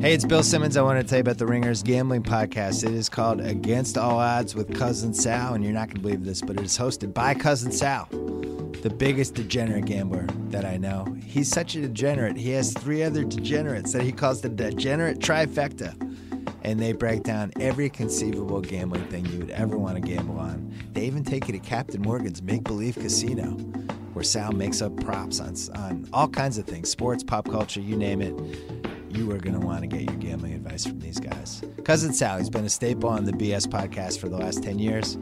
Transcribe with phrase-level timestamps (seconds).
[0.00, 0.78] Hey, it's Bill Simmons.
[0.78, 2.84] I want to tell you about the Ringers Gambling Podcast.
[2.84, 6.24] It is called Against All Odds with Cousin Sal, and you're not going to believe
[6.24, 11.04] this, but it is hosted by Cousin Sal, the biggest degenerate gambler that I know.
[11.22, 12.38] He's such a degenerate.
[12.38, 15.94] He has three other degenerates that he calls the degenerate trifecta,
[16.62, 20.74] and they break down every conceivable gambling thing you would ever want to gamble on.
[20.94, 23.50] They even take you to Captain Morgan's Make Believe Casino,
[24.14, 27.98] where Sal makes up props on, on all kinds of things sports, pop culture, you
[27.98, 28.34] name it
[29.10, 31.62] you are going to want to get your gambling advice from these guys.
[31.84, 35.18] Cousin Sal, he's been a staple on the BS podcast for the last 10 years.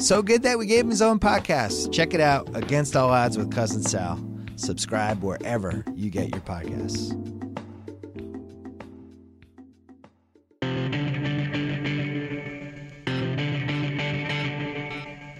[0.00, 1.92] So good that we gave him his own podcast.
[1.92, 4.24] Check it out, Against All Odds with Cousin Sal.
[4.56, 7.14] Subscribe wherever you get your podcasts.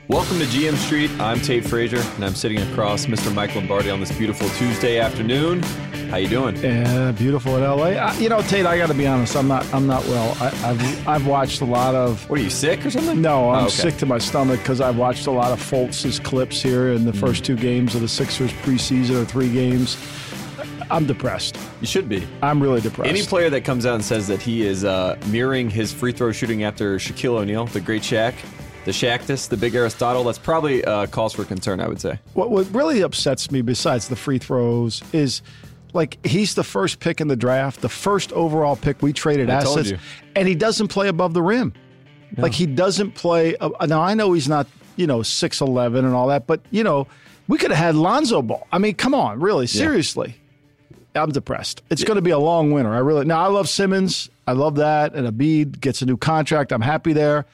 [0.08, 1.10] Welcome to GM Street.
[1.20, 3.32] I'm Tate Frazier, and I'm sitting across Mr.
[3.34, 5.62] Mike Lombardi on this beautiful Tuesday afternoon.
[6.08, 6.56] How you doing?
[6.56, 7.88] Yeah, beautiful in LA.
[7.88, 9.36] I, you know, Tate, I got to be honest.
[9.36, 9.72] I'm not.
[9.74, 10.30] I'm not well.
[10.40, 12.28] I, have I've watched a lot of.
[12.30, 13.20] What are you sick or something?
[13.20, 13.74] No, I'm oh, okay.
[13.74, 17.12] sick to my stomach because I've watched a lot of Fultz's clips here in the
[17.12, 17.20] mm.
[17.20, 19.98] first two games of the Sixers preseason or three games.
[20.90, 21.58] I'm depressed.
[21.82, 22.26] You should be.
[22.40, 23.10] I'm really depressed.
[23.10, 26.32] Any player that comes out and says that he is uh, mirroring his free throw
[26.32, 28.34] shooting after Shaquille O'Neal, the great Shaq,
[28.86, 32.18] the Shactus, the big Aristotle, that's probably uh, calls for concern, I would say.
[32.32, 35.42] What, what really upsets me, besides the free throws, is
[35.92, 39.02] like he's the first pick in the draft, the first overall pick.
[39.02, 39.92] We traded I assets,
[40.36, 41.72] and he doesn't play above the rim.
[42.36, 43.56] Like he doesn't play.
[43.86, 47.06] Now I know he's not, you know, six eleven and all that, but you know,
[47.48, 48.66] we could have had Lonzo Ball.
[48.70, 50.36] I mean, come on, really, seriously.
[51.14, 51.22] Yeah.
[51.22, 51.82] I'm depressed.
[51.90, 52.06] It's yeah.
[52.06, 52.92] going to be a long winter.
[52.92, 54.30] I really now I love Simmons.
[54.46, 56.70] I love that, and Embiid gets a new contract.
[56.70, 57.46] I'm happy there.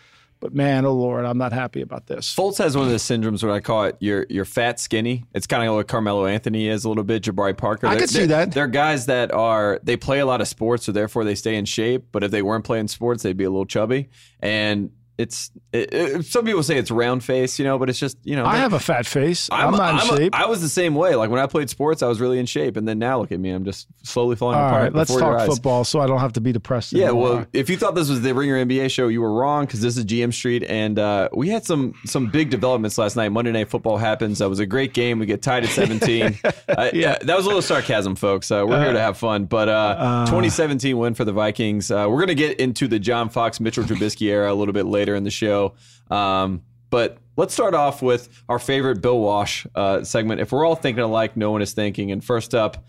[0.45, 2.35] But man, oh Lord, I'm not happy about this.
[2.37, 5.25] Fultz has one of the syndromes where I call it you're you're fat skinny.
[5.35, 7.87] It's kind of like Carmelo Anthony is a little bit, Jabari Parker.
[7.87, 8.53] I can see that.
[8.53, 11.65] They're guys that are they play a lot of sports, so therefore they stay in
[11.65, 12.09] shape.
[12.13, 14.11] But if they weren't playing sports, they'd be a little chubby.
[14.39, 18.19] And it's it, it, some people say it's round face, you know, but it's just
[18.25, 18.45] you know.
[18.45, 19.49] I have a fat face.
[19.53, 20.35] I'm, I'm not in I'm shape.
[20.35, 21.15] A, I was the same way.
[21.15, 23.39] Like when I played sports, I was really in shape, and then now look at
[23.39, 24.83] me, I'm just slowly falling All apart.
[24.83, 26.93] Right, let's talk football, so I don't have to be depressed.
[26.93, 29.81] Yeah, well, if you thought this was the Ringer NBA show, you were wrong because
[29.81, 33.29] this is GM Street, and uh, we had some some big developments last night.
[33.29, 34.41] Monday Night Football happens.
[34.41, 35.21] That was a great game.
[35.21, 36.41] We get tied at 17.
[36.69, 38.51] uh, yeah, that was a little sarcasm, folks.
[38.51, 41.91] Uh, we're here to have fun, but uh, uh, 2017 win for the Vikings.
[41.91, 45.04] Uh, we're gonna get into the John Fox, Mitchell Trubisky era a little bit later
[45.13, 45.75] in the show.
[46.11, 50.41] Um, but let's start off with our favorite Bill Walsh uh, segment.
[50.41, 52.13] If we're all thinking alike, no one is thinking.
[52.13, 52.87] And first up,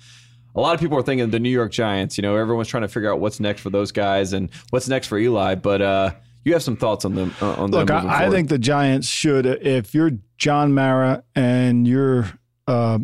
[0.55, 2.17] a lot of people are thinking the New York Giants.
[2.17, 5.07] You know, everyone's trying to figure out what's next for those guys and what's next
[5.07, 5.55] for Eli.
[5.55, 6.11] But uh,
[6.43, 7.33] you have some thoughts on them.
[7.41, 9.45] Uh, on Look, them I, I, think the Giants should.
[9.45, 12.29] If you're John Mara and you're
[12.67, 12.99] uh,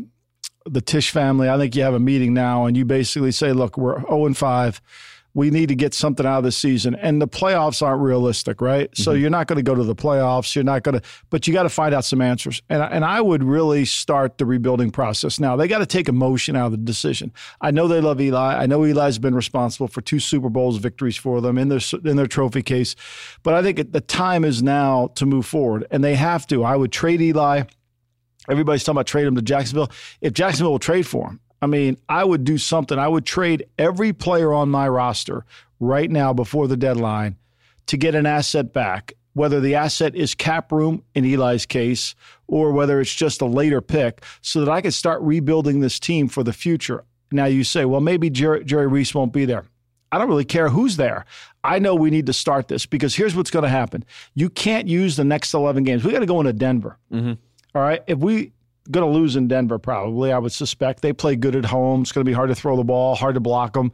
[0.66, 3.78] the Tisch family, I think you have a meeting now, and you basically say, "Look,
[3.78, 4.82] we're zero and five
[5.34, 6.96] we need to get something out of the season.
[6.96, 8.92] And the playoffs aren't realistic, right?
[8.92, 9.04] Mm-hmm.
[9.04, 10.56] So you're not going to go to the playoffs.
[10.56, 12.62] You're not going to, but you got to find out some answers.
[12.70, 15.56] And, and I would really start the rebuilding process now.
[15.56, 17.32] They got to take emotion out of the decision.
[17.62, 18.56] I know they love Eli.
[18.56, 22.18] I know Eli's been responsible for two Super Bowls victories for them in their in
[22.18, 22.96] their trophy case.
[23.44, 26.64] But I think the time is now to move forward, and they have to.
[26.64, 27.64] I would trade Eli.
[28.50, 29.92] Everybody's talking about trade him to Jacksonville.
[30.20, 32.98] If Jacksonville will trade for him, I mean, I would do something.
[32.98, 35.46] I would trade every player on my roster
[35.80, 37.38] right now before the deadline
[37.88, 42.16] to get an asset back, whether the asset is cap room in Eli's case
[42.48, 46.28] or whether it's just a later pick, so that I could start rebuilding this team
[46.28, 47.04] for the future.
[47.32, 49.66] Now, you say, well, maybe Jerry, Jerry Reese won't be there.
[50.12, 51.26] I don't really care who's there.
[51.64, 54.04] I know we need to start this because here's what's going to happen.
[54.34, 56.04] You can't use the next 11 games.
[56.04, 56.98] We got to go into Denver.
[57.14, 57.34] Mm-hmm.
[57.74, 58.04] All right.
[58.08, 58.52] If we
[58.90, 61.02] going to lose in Denver, probably, I would suspect.
[61.02, 62.02] They play good at home.
[62.02, 63.92] It's going to be hard to throw the ball, hard to block them.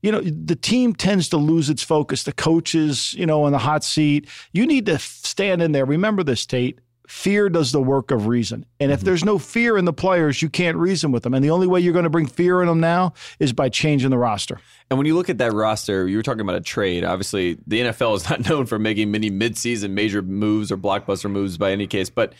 [0.00, 2.24] You know, the team tends to lose its focus.
[2.24, 4.28] The coaches, you know, in the hot seat.
[4.52, 5.84] You need to stand in there.
[5.84, 6.80] Remember this, Tate.
[7.06, 8.64] Fear does the work of reason.
[8.80, 9.06] And if mm-hmm.
[9.06, 11.34] there's no fear in the players, you can't reason with them.
[11.34, 14.10] And the only way you're going to bring fear in them now is by changing
[14.10, 14.60] the roster.
[14.90, 17.04] And when you look at that roster, you were talking about a trade.
[17.04, 21.58] Obviously, the NFL is not known for making many midseason major moves or blockbuster moves
[21.58, 22.32] by any case, but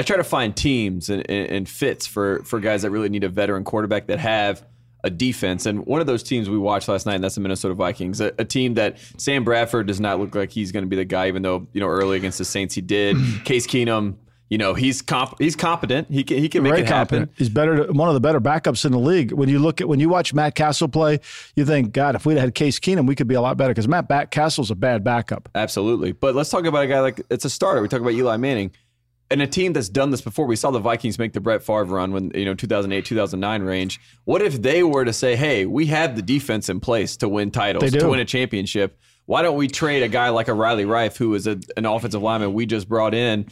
[0.00, 3.28] I try to find teams and, and, fits for for guys that really need a
[3.28, 4.64] veteran quarterback that have
[5.04, 5.66] a defense.
[5.66, 8.32] And one of those teams we watched last night, and that's the Minnesota Vikings, a,
[8.38, 11.28] a team that Sam Bradford does not look like he's going to be the guy,
[11.28, 13.14] even though you know early against the Saints he did.
[13.44, 14.16] Case Keenum.
[14.48, 16.10] You know he's comp- he's competent.
[16.10, 17.18] He can he can make Very it happen.
[17.18, 17.38] Competent.
[17.38, 19.32] He's better, to, one of the better backups in the league.
[19.32, 21.20] When you look at when you watch Matt Cassel play,
[21.56, 23.86] you think, God, if we'd had Case Keenum, we could be a lot better because
[23.86, 25.50] Matt Cassel's a bad backup.
[25.54, 27.82] Absolutely, but let's talk about a guy like it's a starter.
[27.82, 28.72] We talk about Eli Manning
[29.30, 30.46] and a team that's done this before.
[30.46, 34.00] We saw the Vikings make the Brett Favre run when you know 2008 2009 range.
[34.24, 37.50] What if they were to say, "Hey, we have the defense in place to win
[37.50, 38.98] titles, to win a championship.
[39.26, 42.20] Why don't we trade a guy like a Riley Reiff, who is a, an offensive
[42.20, 43.46] lineman we just brought in?"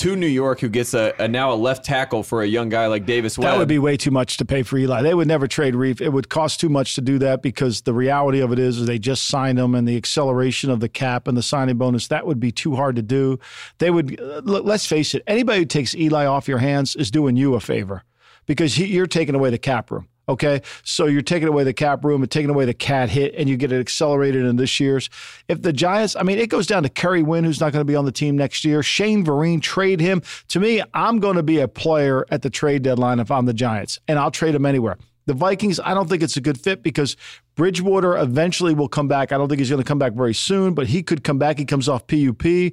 [0.00, 2.86] To New York, who gets a, a, now a left tackle for a young guy
[2.86, 3.52] like Davis Webb.
[3.52, 5.02] That would be way too much to pay for Eli.
[5.02, 6.00] They would never trade Reiff.
[6.00, 8.86] It would cost too much to do that because the reality of it is, is
[8.86, 12.26] they just signed him, and the acceleration of the cap and the signing bonus that
[12.26, 13.38] would be too hard to do.
[13.76, 14.18] They would.
[14.18, 15.22] Uh, let's face it.
[15.26, 18.02] Anybody who takes Eli off your hands is doing you a favor
[18.46, 20.08] because he, you're taking away the cap room.
[20.30, 20.62] Okay.
[20.84, 23.56] So you're taking away the cap room and taking away the cap hit, and you
[23.56, 25.10] get it accelerated in this year's.
[25.48, 27.90] If the Giants, I mean, it goes down to Kerry Wynn, who's not going to
[27.90, 28.80] be on the team next year.
[28.82, 30.22] Shane Vereen, trade him.
[30.48, 33.52] To me, I'm going to be a player at the trade deadline if I'm the
[33.52, 34.96] Giants, and I'll trade him anywhere.
[35.26, 37.16] The Vikings, I don't think it's a good fit because
[37.56, 39.32] Bridgewater eventually will come back.
[39.32, 41.58] I don't think he's going to come back very soon, but he could come back.
[41.58, 42.72] He comes off PUP.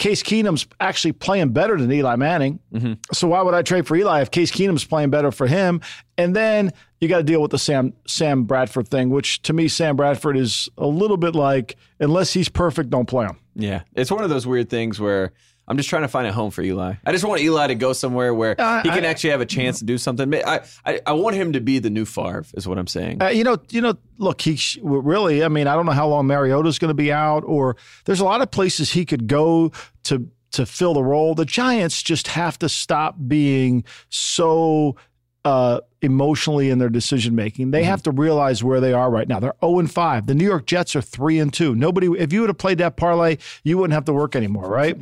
[0.00, 2.58] Case Keenum's actually playing better than Eli Manning.
[2.72, 2.94] Mm-hmm.
[3.12, 5.82] So why would I trade for Eli if Case Keenum's playing better for him?
[6.16, 9.68] And then you got to deal with the Sam Sam Bradford thing, which to me
[9.68, 13.38] Sam Bradford is a little bit like unless he's perfect, don't play him.
[13.54, 15.32] Yeah, it's one of those weird things where
[15.70, 16.94] I'm just trying to find a home for Eli.
[17.06, 19.46] I just want Eli to go somewhere where uh, he can I, actually have a
[19.46, 20.34] chance to do something.
[20.34, 23.22] I, I, I want him to be the new Favre, is what I'm saying.
[23.22, 23.94] Uh, you know, you know.
[24.18, 25.44] Look, he really.
[25.44, 28.24] I mean, I don't know how long Mariota's going to be out, or there's a
[28.24, 29.70] lot of places he could go
[30.04, 31.36] to to fill the role.
[31.36, 34.96] The Giants just have to stop being so
[35.44, 37.70] uh, emotionally in their decision making.
[37.70, 37.90] They mm-hmm.
[37.90, 39.38] have to realize where they are right now.
[39.38, 40.26] They're 0 and 5.
[40.26, 41.76] The New York Jets are 3 and 2.
[41.76, 44.98] Nobody if you would have played that parlay, you wouldn't have to work anymore, right?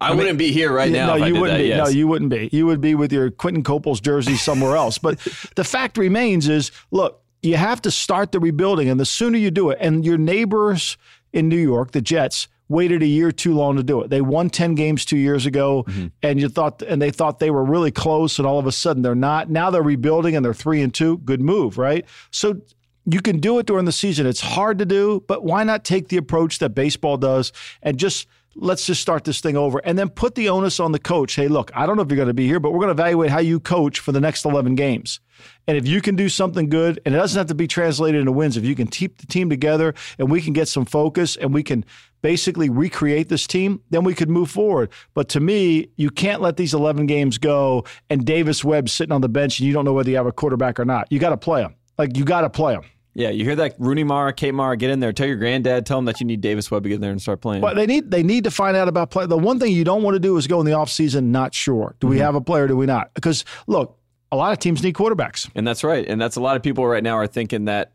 [0.00, 1.16] I, I mean, wouldn't be here right now.
[1.16, 1.68] No, you wouldn't that, be.
[1.68, 1.86] Yes.
[1.86, 2.48] No, you wouldn't be.
[2.52, 4.98] You would be with your Quentin Coples jersey somewhere else.
[4.98, 5.18] But
[5.56, 9.50] the fact remains is, look, you have to start the rebuilding, and the sooner you
[9.50, 10.96] do it, and your neighbors
[11.32, 14.10] in New York, the Jets, waited a year too long to do it.
[14.10, 16.06] They won 10 games 2 years ago mm-hmm.
[16.22, 19.02] and you thought and they thought they were really close and all of a sudden
[19.02, 19.50] they're not.
[19.50, 21.18] Now they're rebuilding and they're 3 and 2.
[21.18, 22.06] Good move, right?
[22.30, 22.62] So
[23.04, 24.26] you can do it during the season.
[24.26, 27.52] It's hard to do, but why not take the approach that baseball does
[27.82, 28.26] and just
[28.56, 31.34] let's just start this thing over and then put the onus on the coach.
[31.34, 33.02] Hey, look, I don't know if you're going to be here, but we're going to
[33.02, 35.20] evaluate how you coach for the next 11 games.
[35.66, 38.32] And if you can do something good, and it doesn't have to be translated into
[38.32, 41.52] wins, if you can keep the team together and we can get some focus and
[41.52, 41.84] we can
[42.22, 44.90] basically recreate this team, then we could move forward.
[45.12, 49.20] But to me, you can't let these 11 games go and Davis Webb sitting on
[49.20, 51.10] the bench and you don't know whether you have a quarterback or not.
[51.10, 51.74] You got to play him.
[51.98, 52.82] Like, you got to play him.
[53.16, 55.12] Yeah, you hear that Rooney Mara, Kate Mara, get in there.
[55.12, 57.22] Tell your granddad, tell him that you need Davis Webb to get in there and
[57.22, 57.60] start playing.
[57.60, 59.26] But they need they need to find out about play.
[59.26, 61.94] The one thing you don't want to do is go in the offseason not sure.
[62.00, 62.10] Do mm-hmm.
[62.10, 62.66] we have a player?
[62.66, 63.14] Do we not?
[63.14, 63.98] Because look,
[64.32, 65.48] a lot of teams need quarterbacks.
[65.54, 66.04] And that's right.
[66.06, 67.92] And that's a lot of people right now are thinking that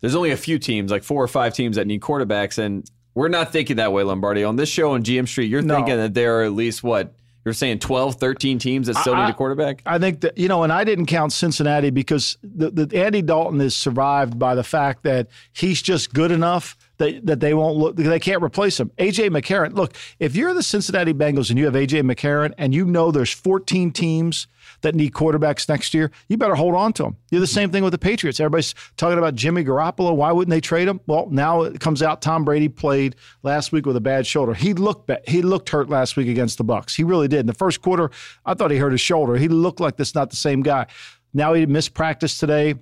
[0.00, 2.56] there's only a few teams, like four or five teams that need quarterbacks.
[2.56, 4.44] And we're not thinking that way, Lombardi.
[4.44, 5.76] On this show on GM Street, you're no.
[5.76, 7.14] thinking that there are at least what
[7.44, 9.82] you're saying 12, 13 teams that still I, need a quarterback?
[9.84, 13.60] I think that, you know, and I didn't count Cincinnati because the, the Andy Dalton
[13.60, 17.96] is survived by the fact that he's just good enough that, that they won't look,
[17.96, 18.90] they can't replace him.
[18.98, 22.86] AJ McCarron, look, if you're the Cincinnati Bengals and you have AJ McCarron and you
[22.86, 24.46] know there's 14 teams
[24.84, 27.16] that need quarterbacks next year, you better hold on to them.
[27.30, 28.38] You're the same thing with the Patriots.
[28.38, 30.14] Everybody's talking about Jimmy Garoppolo.
[30.14, 31.00] Why wouldn't they trade him?
[31.06, 34.54] Well, now it comes out Tom Brady played last week with a bad shoulder.
[34.54, 36.94] He looked he looked hurt last week against the Bucks.
[36.94, 37.40] He really did.
[37.40, 38.10] In the first quarter,
[38.46, 39.36] I thought he hurt his shoulder.
[39.36, 40.86] He looked like this not the same guy.
[41.32, 42.76] Now he missed practice today,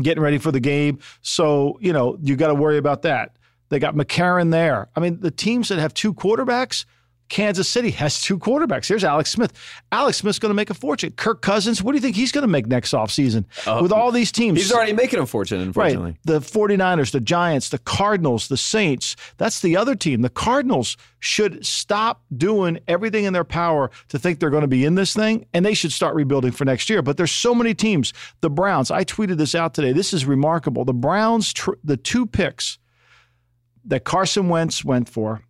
[0.00, 0.98] getting ready for the game.
[1.20, 3.36] So, you know, you got to worry about that.
[3.68, 4.88] They got McCarron there.
[4.96, 6.86] I mean, the teams that have two quarterbacks–
[7.28, 8.88] Kansas City has two quarterbacks.
[8.88, 9.52] Here's Alex Smith.
[9.92, 11.12] Alex Smith's going to make a fortune.
[11.12, 14.10] Kirk Cousins, what do you think he's going to make next offseason uh, with all
[14.10, 14.58] these teams?
[14.58, 16.12] He's already making a fortune, unfortunately.
[16.12, 16.18] Right.
[16.24, 19.14] The 49ers, the Giants, the Cardinals, the Saints.
[19.36, 20.22] That's the other team.
[20.22, 24.84] The Cardinals should stop doing everything in their power to think they're going to be
[24.84, 27.02] in this thing, and they should start rebuilding for next year.
[27.02, 28.12] But there's so many teams.
[28.40, 29.92] The Browns, I tweeted this out today.
[29.92, 30.84] This is remarkable.
[30.84, 32.78] The Browns, tr- the two picks
[33.84, 35.42] that Carson Wentz went for–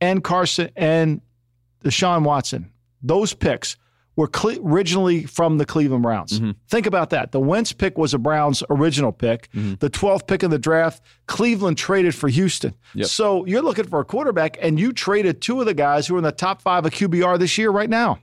[0.00, 1.20] and Carson and
[1.84, 2.70] Deshaun Watson,
[3.02, 3.76] those picks
[4.16, 6.40] were cle- originally from the Cleveland Browns.
[6.40, 6.50] Mm-hmm.
[6.68, 7.30] Think about that.
[7.30, 9.48] The Wentz pick was a Browns original pick.
[9.52, 9.74] Mm-hmm.
[9.78, 12.74] The 12th pick in the draft, Cleveland traded for Houston.
[12.94, 13.06] Yep.
[13.06, 16.18] So you're looking for a quarterback, and you traded two of the guys who are
[16.18, 18.18] in the top five of QBR this year right now.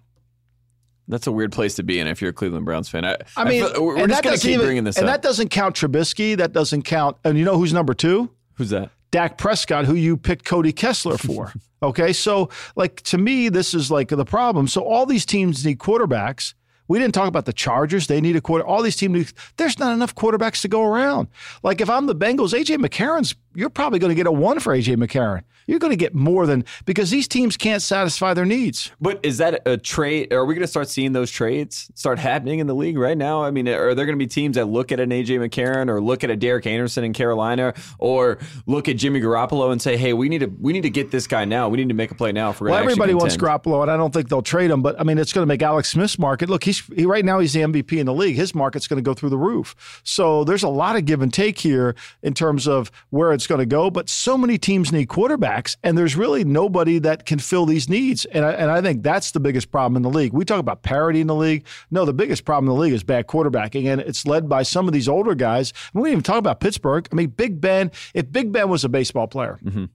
[1.08, 3.06] That's a weird place to be in if you're a Cleveland Browns fan.
[3.06, 5.14] I, I mean, I feel, we're just going to keep even, bringing this and up.
[5.14, 6.36] And that doesn't count Trubisky.
[6.36, 7.16] That doesn't count.
[7.24, 8.32] And you know who's number two?
[8.56, 8.90] Who's that?
[9.16, 11.54] Dak Prescott, who you picked Cody Kessler for.
[11.82, 12.12] okay.
[12.12, 14.68] So, like, to me, this is like the problem.
[14.68, 16.54] So, all these teams need quarterbacks.
[16.90, 18.08] We didn't talk about the Chargers.
[18.08, 18.66] They need a quarter.
[18.66, 21.30] All these teams need, there's not enough quarterbacks to go around.
[21.64, 24.76] Like if I'm the Bengals, AJ McCarron's you're probably going to get a one for
[24.76, 25.44] AJ McCarron.
[25.68, 28.92] You're going to get more than because these teams can't satisfy their needs.
[29.02, 30.32] But is that a trade?
[30.32, 33.44] Are we going to start seeing those trades start happening in the league right now?
[33.44, 36.00] I mean, are there going to be teams that look at an AJ McCarron or
[36.02, 40.14] look at a Derek Anderson in Carolina or look at Jimmy Garoppolo and say, "Hey,
[40.14, 41.68] we need to we need to get this guy now.
[41.68, 44.14] We need to make a play now for." Well, everybody wants Garoppolo, and I don't
[44.14, 44.84] think they'll trade him.
[44.84, 46.64] But I mean, it's going to make Alex Smith's market look.
[46.64, 48.36] He's he, right now he's the MVP in the league.
[48.36, 50.02] His market's going to go through the roof.
[50.04, 53.60] So there's a lot of give and take here in terms of where it's going
[53.60, 53.90] to go.
[53.90, 58.26] But so many teams need quarterbacks, and there's really nobody that can fill these needs.
[58.26, 60.34] And I, and I think that's the biggest problem in the league.
[60.34, 61.66] We talk about parity in the league.
[61.92, 64.88] No, the biggest problem in the league is bad quarterbacking, and it's led by some
[64.88, 65.74] of these older guys.
[65.94, 67.08] And we didn't even talk about Pittsburgh.
[67.12, 67.92] I mean, Big Ben.
[68.14, 69.86] If Big Ben was a baseball player, mm-hmm.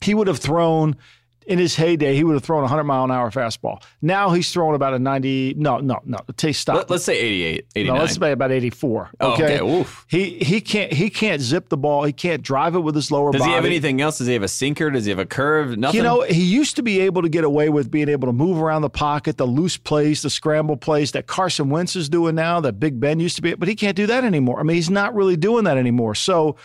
[0.00, 0.96] he would have thrown
[1.46, 3.82] in his heyday, he would have thrown a 100 mile an hour fastball.
[4.02, 5.54] Now he's throwing about a 90.
[5.56, 6.18] No, no, no.
[6.36, 6.76] Take stop.
[6.76, 7.94] Let, us say 88, 89.
[7.94, 9.10] No, let's say about 84.
[9.20, 9.60] Okay.
[9.60, 9.90] Oh, okay.
[10.08, 12.04] He he can't he can't zip the ball.
[12.04, 13.50] He can't drive it with his lower Does body.
[13.50, 14.18] he have anything else?
[14.18, 14.90] Does he have a sinker?
[14.90, 15.78] Does he have a curve?
[15.78, 15.98] Nothing.
[15.98, 18.60] You know, he used to be able to get away with being able to move
[18.60, 22.60] around the pocket, the loose plays, the scramble plays that Carson Wentz is doing now,
[22.60, 24.58] that Big Ben used to be, but he can't do that anymore.
[24.60, 26.14] I mean, he's not really doing that anymore.
[26.14, 26.56] So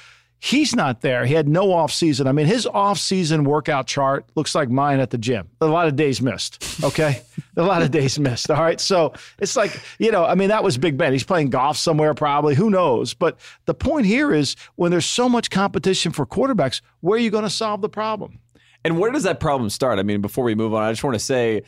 [0.44, 1.24] He's not there.
[1.28, 2.26] He had no off season.
[2.26, 5.48] I mean, his off season workout chart looks like mine at the gym.
[5.62, 6.84] A lot of days missed.
[6.84, 7.22] Okay,
[7.58, 8.50] a lot of days missed.
[8.50, 11.14] All right, so it's like you know, I mean, that was Big Ben.
[11.14, 12.56] He's playing golf somewhere, probably.
[12.56, 13.14] Who knows?
[13.14, 17.30] But the point here is when there's so much competition for quarterbacks, where are you
[17.30, 18.40] going to solve the problem?
[18.84, 20.00] And where does that problem start?
[20.00, 21.62] I mean, before we move on, I just want to say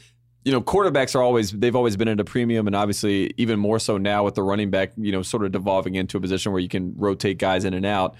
[0.45, 3.77] you know, quarterbacks are always they've always been at a premium, and obviously even more
[3.77, 6.59] so now with the running back, you know, sort of devolving into a position where
[6.59, 8.15] you can rotate guys in and out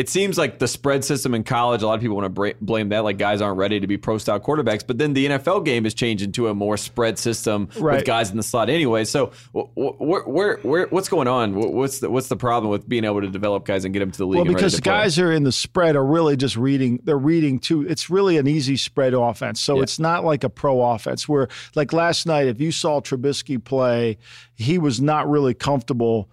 [0.00, 2.88] it seems like the spread system in college, a lot of people want to blame
[2.88, 4.82] that, like guys aren't ready to be pro style quarterbacks.
[4.86, 7.96] But then the NFL game has changed into a more spread system right.
[7.96, 9.04] with guys in the slot anyway.
[9.04, 11.54] So, where, where, where, what's going on?
[11.54, 14.16] What's the, what's the problem with being able to develop guys and get them to
[14.16, 14.46] the league?
[14.46, 17.00] Well, because guys are in the spread are really just reading.
[17.04, 17.86] They're reading too.
[17.86, 19.60] It's really an easy spread offense.
[19.60, 19.82] So yeah.
[19.82, 24.16] it's not like a pro offense where, like last night, if you saw Trubisky play,
[24.54, 26.30] he was not really comfortable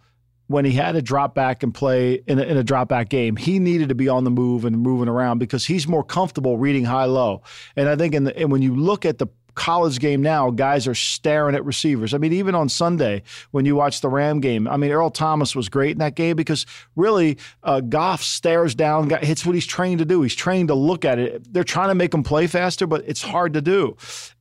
[0.47, 3.35] when he had to drop back and play in a, in a drop back game,
[3.35, 6.85] he needed to be on the move and moving around because he's more comfortable reading
[6.85, 7.41] high low.
[7.75, 9.27] And I think in the, and when you look at the
[9.57, 12.13] college game now, guys are staring at receivers.
[12.13, 15.55] I mean, even on Sunday when you watch the Ram game, I mean, Earl Thomas
[15.55, 19.99] was great in that game because really uh, Goff stares down, hits what he's trained
[19.99, 20.21] to do.
[20.21, 21.51] He's trained to look at it.
[21.51, 23.97] They're trying to make him play faster, but it's hard to do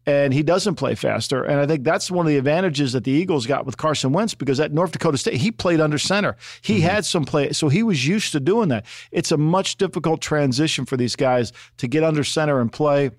[0.07, 1.43] and he doesn't play faster.
[1.43, 4.35] And I think that's one of the advantages that the Eagles got with Carson Wentz
[4.35, 6.37] because at North Dakota State, he played under center.
[6.63, 6.89] He mm-hmm.
[6.89, 8.87] had some play, so he was used to doing that.
[9.11, 13.11] It's a much difficult transition for these guys to get under center and play.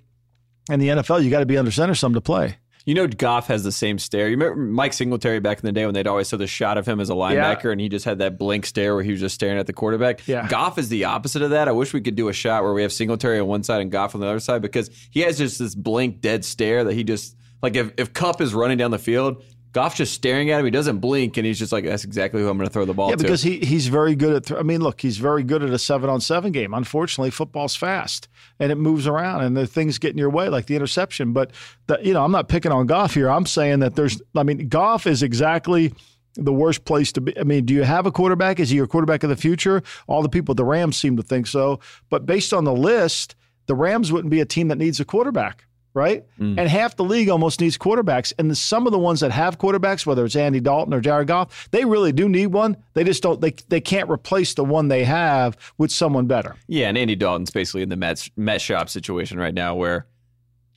[0.69, 2.57] In the NFL, you got to be under center some to play.
[2.87, 4.29] You know, Goff has the same stare.
[4.29, 6.87] You remember Mike Singletary back in the day when they'd always show the shot of
[6.87, 7.71] him as a linebacker yeah.
[7.71, 10.25] and he just had that blank stare where he was just staring at the quarterback?
[10.25, 10.47] Yeah.
[10.47, 11.67] Goff is the opposite of that.
[11.67, 13.91] I wish we could do a shot where we have Singletary on one side and
[13.91, 17.03] Goff on the other side because he has just this blank, dead stare that he
[17.03, 19.43] just, like, if, if Kupp is running down the field,
[19.73, 20.65] Goff's just staring at him.
[20.65, 22.93] He doesn't blink, and he's just like, "That's exactly who I'm going to throw the
[22.93, 24.45] ball yeah, to." because he he's very good at.
[24.45, 26.73] Th- I mean, look, he's very good at a seven on seven game.
[26.73, 28.27] Unfortunately, football's fast
[28.59, 31.33] and it moves around, and the things get in your way, like the interception.
[31.33, 31.51] But
[31.87, 33.29] the, you know, I'm not picking on Goff here.
[33.29, 34.21] I'm saying that there's.
[34.35, 35.93] I mean, Goff is exactly
[36.35, 37.37] the worst place to be.
[37.37, 38.59] I mean, do you have a quarterback?
[38.59, 39.83] Is he your quarterback of the future?
[40.07, 41.79] All the people at the Rams seem to think so.
[42.09, 43.35] But based on the list,
[43.67, 46.25] the Rams wouldn't be a team that needs a quarterback right?
[46.39, 46.57] Mm.
[46.59, 48.33] And half the league almost needs quarterbacks.
[48.37, 51.27] And the, some of the ones that have quarterbacks, whether it's Andy Dalton or Jared
[51.27, 52.77] Goff, they really do need one.
[52.93, 53.41] They just don't.
[53.41, 56.55] They they can't replace the one they have with someone better.
[56.67, 60.07] Yeah, and Andy Dalton's basically in the Mets Met shop situation right now, where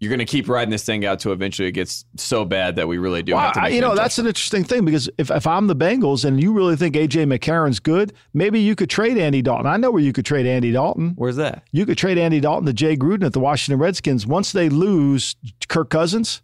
[0.00, 2.88] you're going to keep riding this thing out to eventually it gets so bad that
[2.88, 3.73] we really do well, have to.
[3.73, 6.75] you know, that's an interesting thing because if, if I'm the Bengals and you really
[6.75, 9.66] think AJ McCarron's good, maybe you could trade Andy Dalton.
[9.66, 11.12] I know where you could trade Andy Dalton.
[11.16, 11.64] Where's that?
[11.71, 14.26] You could trade Andy Dalton to Jay Gruden at the Washington Redskins.
[14.26, 15.37] Once they lose
[15.69, 16.40] Kirk Cousins,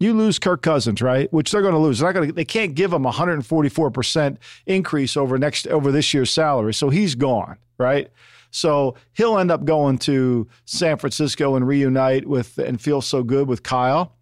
[0.00, 1.30] you lose Kirk Cousins, right?
[1.30, 1.98] Which they're going to lose.
[1.98, 2.32] They're not going to.
[2.32, 6.88] They can't give him a 144 percent increase over next over this year's salary, so
[6.88, 8.10] he's gone, right?
[8.50, 13.48] So he'll end up going to San Francisco and reunite with and feel so good
[13.48, 14.16] with Kyle,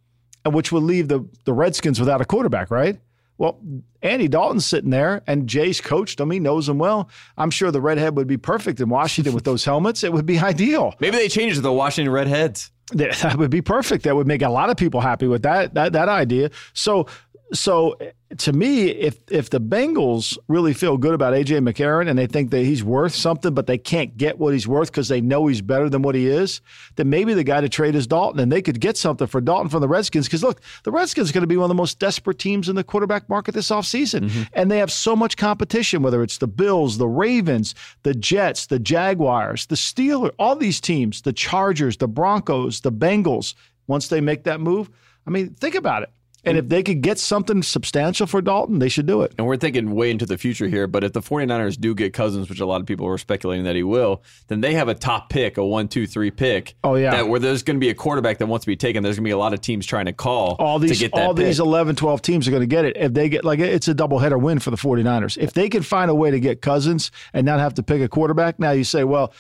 [0.45, 2.99] which would leave the, the Redskins without a quarterback, right?
[3.39, 3.61] Well,
[4.03, 6.31] Andy Dalton's sitting there, and Jay's coached him.
[6.31, 7.11] He knows him well.
[7.37, 10.05] I'm sure the redhead would be perfect in Washington with those helmets.
[10.05, 10.95] It would be ideal.
[11.01, 12.71] Maybe they change to the Washington Redheads.
[12.93, 14.05] That would be perfect.
[14.05, 16.51] That would make a lot of people happy with that that that idea.
[16.73, 17.09] So
[17.53, 17.97] so
[18.39, 22.51] to me, if if the Bengals really feel good about AJ McCarron and they think
[22.51, 25.61] that he's worth something, but they can't get what he's worth because they know he's
[25.61, 26.61] better than what he is,
[26.97, 29.69] then maybe the guy to trade is Dalton, and they could get something for Dalton
[29.69, 30.27] from the Redskins.
[30.27, 32.75] Because look, the Redskins are going to be one of the most desperate teams in
[32.75, 34.27] the quarterback market this offseason.
[34.27, 34.43] Mm-hmm.
[34.55, 36.03] and they have so much competition.
[36.03, 41.23] Whether it's the Bills, the Ravens, the Jets, the Jaguars, the Steelers, all these teams,
[41.23, 43.55] the Chargers, the Broncos, the Bengals.
[43.87, 44.91] Once they make that move,
[45.29, 46.11] I mean, think about it.
[46.47, 49.35] And if they could get something substantial for Dalton, they should do it.
[49.37, 52.49] And we're thinking way into the future here, but if the 49ers do get Cousins,
[52.49, 55.29] which a lot of people are speculating that he will, then they have a top
[55.29, 56.77] pick, a one, two, three pick.
[56.85, 57.11] Oh, yeah.
[57.11, 59.03] That where there's going to be a quarterback that wants to be taken.
[59.03, 61.13] There's going to be a lot of teams trying to call all these, to get
[61.15, 61.47] that All pick.
[61.47, 62.97] these 11, 12 teams are going to get it.
[62.97, 65.37] If they get, like, it's a doubleheader win for the 49ers.
[65.37, 68.09] If they can find a way to get Cousins and not have to pick a
[68.09, 69.33] quarterback, now you say, well,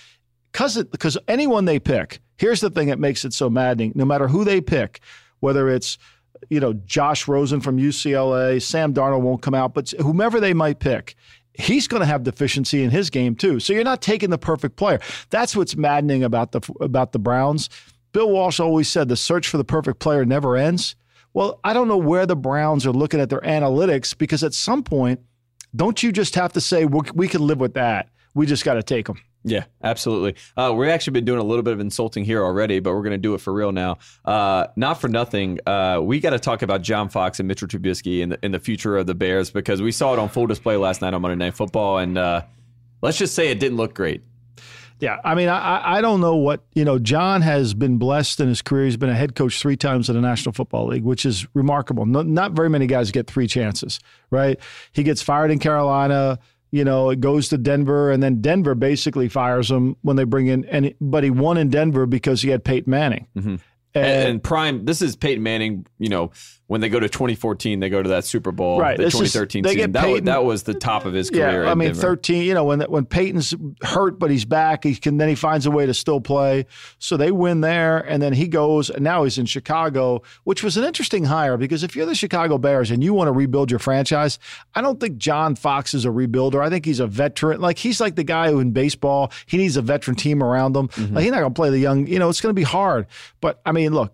[0.52, 3.92] Cousins, because anyone they pick, here's the thing that makes it so maddening.
[3.94, 5.00] No matter who they pick,
[5.38, 5.98] whether it's–
[6.50, 10.78] you know, Josh Rosen from UCLA, Sam Darnold won't come out, but whomever they might
[10.78, 11.14] pick,
[11.54, 13.60] he's going to have deficiency in his game too.
[13.60, 15.00] So you're not taking the perfect player.
[15.30, 17.68] That's what's maddening about the about the Browns.
[18.12, 20.96] Bill Walsh always said the search for the perfect player never ends.
[21.34, 24.82] Well, I don't know where the Browns are looking at their analytics because at some
[24.82, 25.20] point,
[25.74, 28.08] don't you just have to say we can live with that?
[28.34, 29.20] We just got to take them.
[29.48, 30.34] Yeah, absolutely.
[30.56, 33.12] Uh, we've actually been doing a little bit of insulting here already, but we're going
[33.12, 33.98] to do it for real now.
[34.24, 35.60] Uh, not for nothing.
[35.64, 38.96] Uh, we got to talk about John Fox and Mitchell Trubisky in the, the future
[38.96, 41.54] of the Bears because we saw it on full display last night on Monday Night
[41.54, 42.42] Football, and uh,
[43.02, 44.24] let's just say it didn't look great.
[44.98, 48.48] Yeah, I mean, I, I don't know what, you know, John has been blessed in
[48.48, 48.86] his career.
[48.86, 52.06] He's been a head coach three times in the National Football League, which is remarkable.
[52.06, 54.00] No, not very many guys get three chances,
[54.30, 54.58] right?
[54.92, 56.38] He gets fired in Carolina
[56.70, 60.46] you know, it goes to Denver, and then Denver basically fires him when they bring
[60.48, 60.64] in.
[60.66, 63.26] And but he won in Denver because he had Peyton Manning.
[63.36, 63.56] Mm-hmm.
[63.94, 65.86] And, and, prime, this is Peyton Manning.
[65.98, 66.32] You know,
[66.68, 68.96] when they go to 2014, they go to that Super Bowl, right?
[68.96, 69.92] The 2013 is, season.
[69.92, 71.64] That was, that was the top of his career.
[71.64, 72.00] Yeah, I mean, Denver.
[72.00, 72.42] 13.
[72.42, 75.70] You know, when when Peyton's hurt but he's back, he can then he finds a
[75.70, 76.66] way to still play.
[76.98, 80.76] So they win there, and then he goes, and now he's in Chicago, which was
[80.76, 83.78] an interesting hire because if you're the Chicago Bears and you want to rebuild your
[83.78, 84.38] franchise,
[84.74, 86.60] I don't think John Fox is a rebuilder.
[86.60, 87.60] I think he's a veteran.
[87.60, 90.88] Like he's like the guy who in baseball he needs a veteran team around him.
[90.88, 91.14] Mm-hmm.
[91.14, 92.08] Like he's not going to play the young.
[92.08, 93.06] You know, it's going to be hard.
[93.40, 94.12] But I mean, look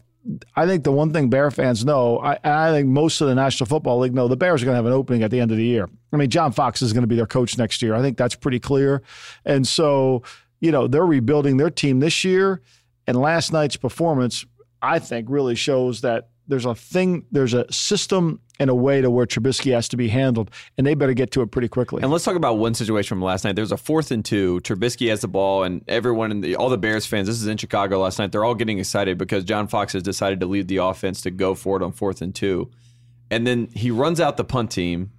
[0.54, 3.66] I think the one thing Bear fans know, I, I think most of the National
[3.66, 5.56] Football League know, the Bears are going to have an opening at the end of
[5.56, 5.88] the year.
[6.12, 7.94] I mean, John Fox is going to be their coach next year.
[7.94, 9.02] I think that's pretty clear.
[9.44, 10.22] And so,
[10.60, 12.60] you know, they're rebuilding their team this year.
[13.06, 14.46] And last night's performance,
[14.80, 19.10] I think, really shows that there's a thing, there's a system and a way to
[19.10, 22.02] where Trubisky has to be handled, and they better get to it pretty quickly.
[22.02, 23.56] And let's talk about one situation from last night.
[23.56, 24.60] There's a fourth and two.
[24.60, 27.26] Trubisky has the ball, and everyone in the all the Bears fans.
[27.26, 28.32] This is in Chicago last night.
[28.32, 31.54] They're all getting excited because John Fox has decided to lead the offense to go
[31.54, 32.70] for it on fourth and two,
[33.30, 35.10] and then he runs out the punt team,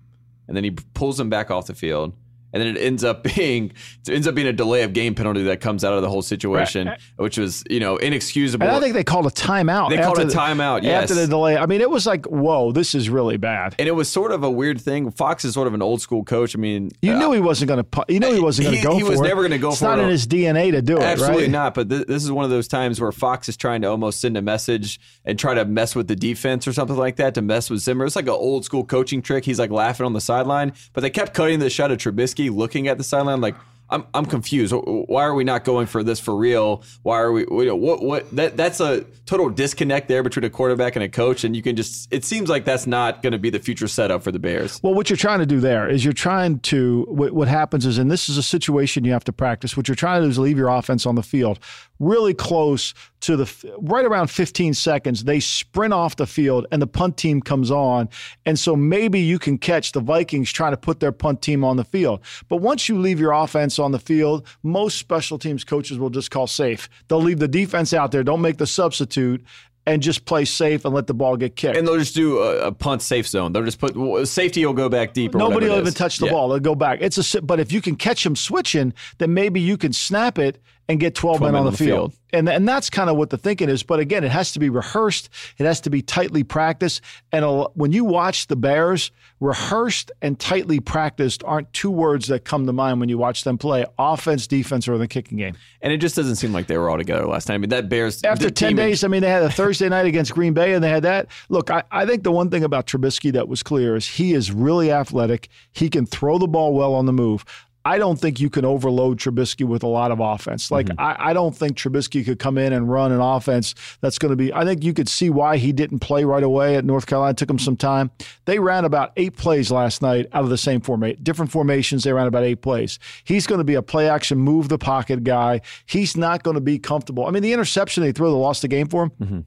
[0.48, 2.14] and then he pulls them back off the field
[2.54, 3.74] and then it ends up being
[4.08, 6.22] it ends up being a delay of game penalty that comes out of the whole
[6.22, 7.00] situation, right.
[7.18, 8.66] which was you know inexcusable.
[8.66, 9.90] And I think they called a timeout.
[9.90, 10.84] They called a timeout.
[10.84, 11.58] yes, after the delay.
[11.58, 13.76] I mean, it was like, whoa, this is really bad.
[13.80, 15.12] And it was sort of a weird thing.
[15.12, 16.56] Fox is sort of an old school coach.
[16.56, 18.06] I mean, you uh, knew he wasn't going to.
[18.08, 18.96] You knew he wasn't going to go.
[18.96, 19.90] He was never going to go it's for it.
[19.90, 21.04] Not in his DNA to do it.
[21.04, 21.52] Absolutely right?
[21.52, 21.74] not.
[21.74, 24.38] But th- this is one of those times where Fox is trying to almost send
[24.38, 27.70] a message and try to mess with the defense or something like that to mess
[27.70, 28.06] with Zimmer.
[28.06, 29.46] It's like an old school coaching trick.
[29.46, 32.88] He's like laughing on the sideline, but they kept cutting the shot of Trubisky looking
[32.88, 33.56] at the sideline like
[33.94, 34.74] I'm I'm confused.
[34.74, 36.84] Why are we not going for this for real?
[37.04, 37.46] Why are we?
[37.46, 41.56] What what that that's a total disconnect there between a quarterback and a coach, and
[41.56, 44.32] you can just it seems like that's not going to be the future setup for
[44.32, 44.82] the Bears.
[44.82, 48.00] Well, what you're trying to do there is you're trying to what, what happens is,
[48.00, 49.78] and this is a situation you have to practice.
[49.78, 51.60] What you're trying to do is leave your offense on the field
[52.00, 55.24] really close to the right around 15 seconds.
[55.24, 58.10] They sprint off the field, and the punt team comes on,
[58.46, 61.78] and so maybe you can catch the Vikings trying to put their punt team on
[61.78, 62.20] the field.
[62.50, 66.32] But once you leave your offense on the field, most special teams coaches will just
[66.32, 66.90] call safe.
[67.08, 69.44] They'll leave the defense out there, don't make the substitute,
[69.86, 71.78] and just play safe and let the ball get kicked.
[71.78, 73.52] And they'll just do a, a punt safe zone.
[73.52, 75.34] They'll just put safety will go back deep.
[75.34, 76.32] Nobody will even touch the yeah.
[76.32, 76.50] ball.
[76.50, 77.00] They'll go back.
[77.02, 80.62] It's a but if you can catch them switching, then maybe you can snap it
[80.90, 82.12] and get 12, 12 men on the, field.
[82.12, 82.20] field.
[82.34, 83.84] And, and that's kind of what the thinking is.
[83.84, 85.30] But again, it has to be rehearsed.
[85.58, 87.02] It has to be tightly practiced.
[87.32, 92.44] And a, when you watch the Bears, rehearsed and tightly practiced aren't two words that
[92.44, 95.56] come to mind when you watch them play offense, defense, or the kicking game.
[95.82, 97.56] And it just doesn't seem like they were all together last time.
[97.56, 98.24] I mean, that Bears.
[98.24, 100.90] After 10 days, I mean, they had a Thursday night against Green Bay and they
[100.90, 101.28] had that.
[101.50, 104.52] Look, I, I think the one thing about Trubisky that was clear is he is
[104.52, 105.50] really athletic.
[105.72, 107.46] He can throw the ball well on the move.
[107.86, 110.72] I don't think you can overload Trubisky with a lot of offense.
[110.72, 111.00] Like, mm-hmm.
[111.00, 114.38] I, I, don't think Trubisky could come in and run an offense that's going to
[114.38, 114.54] be.
[114.54, 117.32] I think you could see why he didn't play right away at North Carolina.
[117.32, 118.10] It took him some time.
[118.46, 122.04] They ran about eight plays last night out of the same format, different formations.
[122.04, 123.00] They ran about eight plays.
[123.26, 125.60] He's going to be a play action, move the pocket guy.
[125.86, 127.26] He's not going to be comfortable.
[127.26, 129.40] I mean, the interception they threw that lost the game for him, mm-hmm.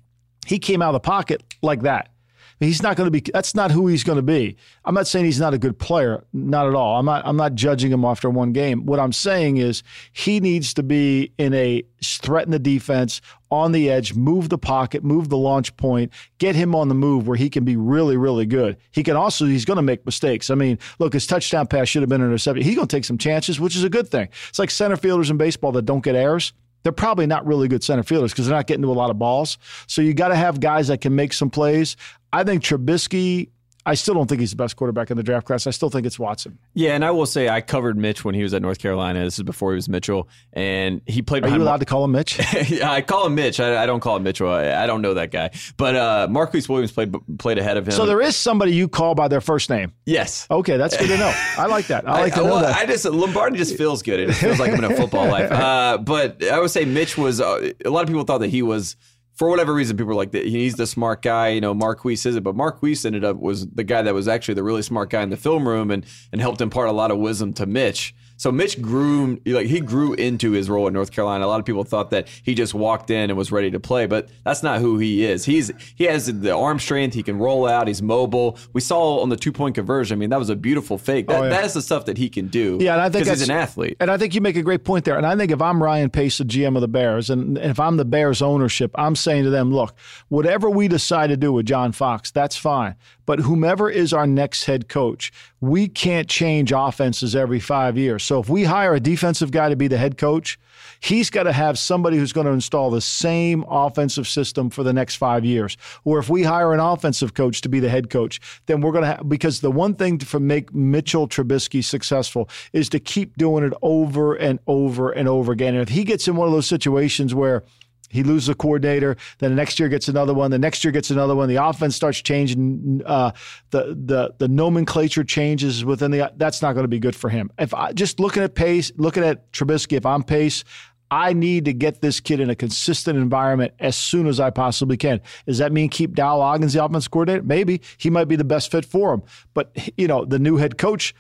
[0.45, 2.11] he came out of the pocket like that.
[2.59, 3.21] He's not going to be.
[3.33, 4.57] That's not who he's going to be.
[4.85, 6.99] I'm not saying he's not a good player, not at all.
[6.99, 7.23] I'm not.
[7.27, 8.87] I'm not judging him after one game.
[8.87, 13.91] What I'm saying is he needs to be in a threaten the defense on the
[13.91, 17.51] edge, move the pocket, move the launch point, get him on the move where he
[17.51, 18.79] can be really, really good.
[18.91, 19.45] He can also.
[19.45, 20.49] He's going to make mistakes.
[20.49, 22.65] I mean, look, his touchdown pass should have been intercepted.
[22.65, 24.29] He's going to take some chances, which is a good thing.
[24.49, 26.55] It's like center fielders in baseball that don't get errors
[26.87, 29.19] they're probably not really good center fielders because they're not getting to a lot of
[29.19, 29.59] balls.
[29.89, 31.97] So you got to have guys that can make some plays.
[32.33, 33.49] I think Trubisky
[33.87, 35.65] I still don't think he's the best quarterback in the draft class.
[35.69, 36.59] I still think it's Watson.
[36.75, 39.23] Yeah, and I will say I covered Mitch when he was at North Carolina.
[39.23, 41.45] This is before he was Mitchell, and he played.
[41.45, 42.41] Are you allowed Mar- to call him Mitch?
[42.69, 43.61] yeah, I call him Mitch.
[43.61, 44.51] I, I don't call him Mitchell.
[44.51, 47.93] I, I, don't know that guy, but uh, Marquise Williams played played ahead of him.
[47.93, 49.93] So there is somebody you call by their first name.
[50.05, 50.49] Yes.
[50.51, 51.33] Okay, that's good to know.
[51.57, 52.09] I like that.
[52.09, 52.77] I like I, to know well, that.
[52.77, 54.19] I just Lombardi just feels good.
[54.19, 55.53] It feels like I'm in a football life.
[55.67, 57.41] Uh, but I would say Mitch was.
[57.41, 58.97] Uh, a lot of people thought that he was
[59.37, 61.49] for whatever reason, people were like, he's the smart guy.
[61.49, 64.15] You know, Mark Marquise is it, but Mark Marquise ended up was the guy that
[64.15, 66.93] was actually the really smart guy in the film room and and helped impart a
[66.93, 68.15] lot of wisdom to Mitch.
[68.37, 71.47] So Mitch grew like he grew into his role at North Carolina.
[71.47, 74.07] A lot of people thought that he just walked in and was ready to play,
[74.07, 75.45] but that's not who he is.
[75.45, 77.15] He's he has the arm strength.
[77.15, 77.89] He can roll out.
[77.89, 78.59] He's mobile.
[78.73, 80.17] We saw on the two point conversion.
[80.17, 81.27] I mean, that was a beautiful fake.
[81.29, 81.51] Oh, that, oh, yeah.
[81.51, 82.79] that is the stuff that he can do.
[82.81, 83.97] Yeah, and I think he's an athlete.
[84.01, 85.17] And I think you make a great point there.
[85.17, 87.97] And I think if I'm Ryan Pace, the GM of the Bears, and if I'm
[87.97, 89.97] the Bears ownership, I'm saying to them, look,
[90.29, 92.97] whatever we decide to do with John Fox, that's fine.
[93.27, 98.23] But whomever is our next head coach, we can't change offenses every five years.
[98.27, 100.59] So if we hire a defensive guy to be the head coach,
[100.99, 104.93] he's got to have somebody who's going to install the same offensive system for the
[104.93, 105.77] next five years.
[106.03, 109.05] Or if we hire an offensive coach to be the head coach, then we're going
[109.05, 113.63] to have, because the one thing to make Mitchell Trubisky successful is to keep doing
[113.63, 115.75] it over and over and over again.
[115.75, 117.63] And if he gets in one of those situations where
[118.09, 119.17] he loses a coordinator.
[119.39, 120.51] Then the next year gets another one.
[120.51, 121.49] The next year gets another one.
[121.49, 123.03] The offense starts changing.
[123.05, 123.33] Uh,
[123.71, 126.33] the the the nomenclature changes within the.
[126.37, 127.51] That's not going to be good for him.
[127.59, 130.65] If I just looking at Pace, looking at Trubisky, if I'm Pace,
[131.11, 134.97] I need to get this kid in a consistent environment as soon as I possibly
[134.97, 135.21] can.
[135.47, 137.45] Does that mean keep Dowell Loggains the offense coordinator?
[137.45, 139.23] Maybe he might be the best fit for him.
[139.55, 141.15] But you know, the new head coach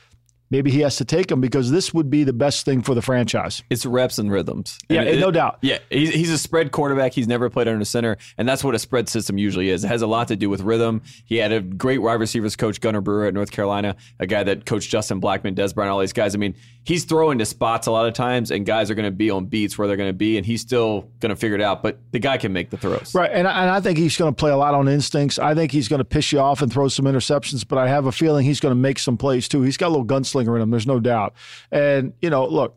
[0.51, 3.03] maybe he has to take him because this would be the best thing for the
[3.03, 3.63] franchise.
[3.71, 4.79] It's reps and rhythms.
[4.89, 5.59] Yeah, and no doubt.
[5.63, 7.13] Yeah, he's, he's a spread quarterback.
[7.13, 9.85] He's never played under center, and that's what a spread system usually is.
[9.85, 11.03] It has a lot to do with rhythm.
[11.25, 14.67] He had a great wide receivers coach, Gunnar Brewer at North Carolina, a guy that
[14.67, 16.35] coached Justin Blackmon, Dez Bryant, all these guys.
[16.35, 16.55] I mean,
[16.85, 19.47] he's throwing to spots a lot of times, and guys are going to be on
[19.47, 21.83] beats where they're going to be, and he's still going to figure it out.
[21.83, 23.15] But the guy can make the throws.
[23.15, 25.39] Right, and, and I think he's going to play a lot on instincts.
[25.39, 28.07] I think he's going to piss you off and throw some interceptions, but I have
[28.07, 29.63] a feeling he's going to make some plays too.
[29.63, 30.71] He's got a little gunslinger in him.
[30.71, 31.35] There's no doubt.
[31.71, 32.77] And, you know, look,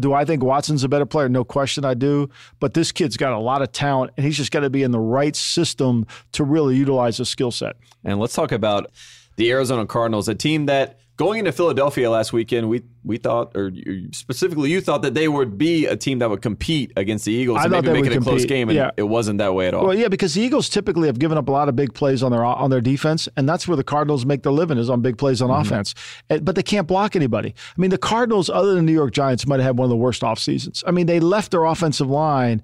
[0.00, 1.28] do I think Watson's a better player?
[1.28, 2.30] No question I do.
[2.58, 4.90] But this kid's got a lot of talent, and he's just got to be in
[4.90, 7.76] the right system to really utilize his skill set.
[8.04, 8.90] And let's talk about
[9.36, 13.70] the Arizona Cardinals, a team that going into Philadelphia last weekend, we we thought, or
[14.12, 17.58] specifically you thought that they would be a team that would compete against the Eagles
[17.58, 18.30] I and maybe make it a compete.
[18.30, 18.90] close game, and yeah.
[18.96, 19.86] it wasn't that way at all.
[19.86, 22.32] Well, yeah, because the Eagles typically have given up a lot of big plays on
[22.32, 25.18] their on their defense, and that's where the Cardinals make their living is on big
[25.18, 25.60] plays on mm-hmm.
[25.60, 25.94] offense.
[26.28, 27.54] But they can't block anybody.
[27.76, 29.90] I mean, the Cardinals, other than the New York Giants, might have had one of
[29.90, 30.82] the worst off seasons.
[30.86, 32.62] I mean, they left their offensive line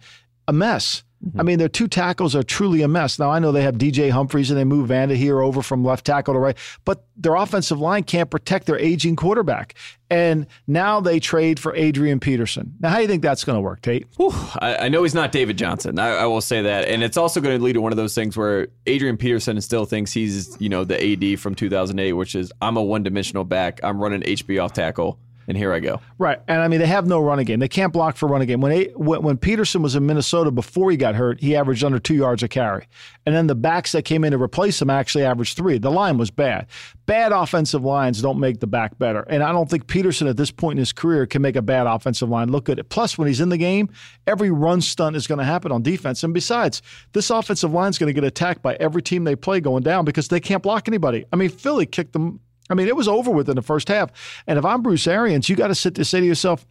[0.48, 1.04] a mess.
[1.26, 1.40] Mm-hmm.
[1.40, 3.18] I mean, their two tackles are truly a mess.
[3.18, 6.32] Now, I know they have DJ Humphreys and they move Veldheer over from left tackle
[6.32, 6.56] to right,
[6.86, 9.74] but their offensive line can't protect their aging quarterback.
[10.08, 12.74] And now they trade for Adrian Peterson.
[12.80, 14.06] Now, how do you think that's going to work, Tate?
[14.16, 15.98] Whew, I, I, know he's not David Johnson.
[15.98, 16.88] I, I, will say that.
[16.88, 19.84] And it's also going to lead to one of those things where Adrian Peterson still
[19.84, 23.78] thinks he's, you know, the AD from 2008, which is I'm a one dimensional back.
[23.84, 26.00] I'm running HB off tackle and here I go.
[26.16, 27.58] Right, and I mean they have no running game.
[27.58, 28.60] They can't block for running game.
[28.60, 32.44] When when Peterson was in Minnesota before he got hurt, he averaged under two yards
[32.44, 32.86] a carry,
[33.26, 35.76] and then the backs that came in to replace him actually averaged three.
[35.78, 36.68] The line was bad.
[37.06, 40.52] Bad offensive lines don't make the back better, and I don't think Peterson at this
[40.52, 42.88] point in his career can make a bad offensive line look good.
[42.88, 43.90] Plus, when he's in the game,
[44.28, 46.80] every run stunt is going to happen on defense, and besides,
[47.12, 50.04] this offensive line is going to get attacked by every team they play going down
[50.04, 51.24] because they can't block anybody.
[51.32, 52.38] I mean, Philly kicked them
[52.70, 54.42] I mean, it was over with in the first half.
[54.46, 56.64] And if I'm Bruce Arians, you got to sit to say to yourself,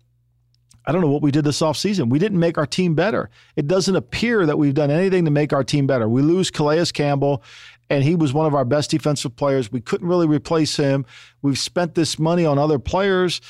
[0.86, 2.10] I don't know what we did this offseason.
[2.10, 3.30] We didn't make our team better.
[3.56, 6.08] It doesn't appear that we've done anything to make our team better.
[6.10, 7.44] We lose Calais Campbell,
[7.90, 9.72] and he was one of our best defensive players.
[9.72, 11.06] We couldn't really replace him.
[11.42, 13.42] We've spent this money on other players.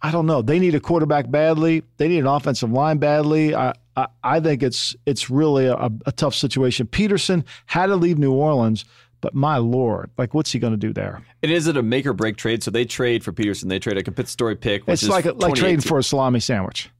[0.00, 0.40] I don't know.
[0.42, 1.82] They need a quarterback badly.
[1.96, 3.54] They need an offensive line badly.
[3.54, 6.86] I I, I think it's it's really a, a tough situation.
[6.86, 8.84] Peterson had to leave New Orleans.
[9.26, 11.20] But my lord, like, what's he going to do there?
[11.42, 12.62] And is it a make or break trade?
[12.62, 13.68] So they trade for Peterson.
[13.68, 14.84] They trade a compensatory pick.
[14.86, 16.90] it's like like trading for a salami sandwich.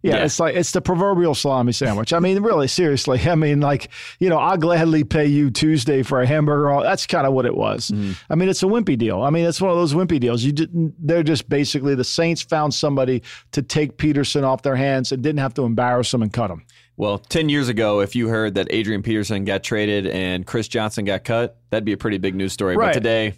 [0.00, 2.14] Yeah, yeah, it's like it's the proverbial salami sandwich.
[2.14, 3.20] I mean, really, seriously.
[3.20, 6.82] I mean, like you know, I'll gladly pay you Tuesday for a hamburger.
[6.82, 7.90] That's kind of what it was.
[7.90, 8.16] Mm.
[8.30, 9.20] I mean, it's a wimpy deal.
[9.20, 10.42] I mean, it's one of those wimpy deals.
[10.44, 10.94] You didn't.
[10.98, 15.40] They're just basically the Saints found somebody to take Peterson off their hands and didn't
[15.40, 16.64] have to embarrass him and cut him.
[16.98, 21.04] Well, 10 years ago, if you heard that Adrian Peterson got traded and Chris Johnson
[21.04, 22.76] got cut, that'd be a pretty big news story.
[22.76, 22.88] Right.
[22.88, 23.34] But today,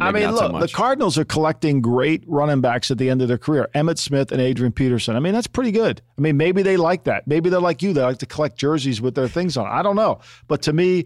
[0.00, 3.28] I mean, look, so the Cardinals are collecting great running backs at the end of
[3.28, 5.16] their career Emmitt Smith and Adrian Peterson.
[5.16, 6.00] I mean, that's pretty good.
[6.16, 7.26] I mean, maybe they like that.
[7.26, 7.92] Maybe they're like you.
[7.92, 9.66] They like to collect jerseys with their things on.
[9.66, 10.20] I don't know.
[10.48, 11.04] But to me,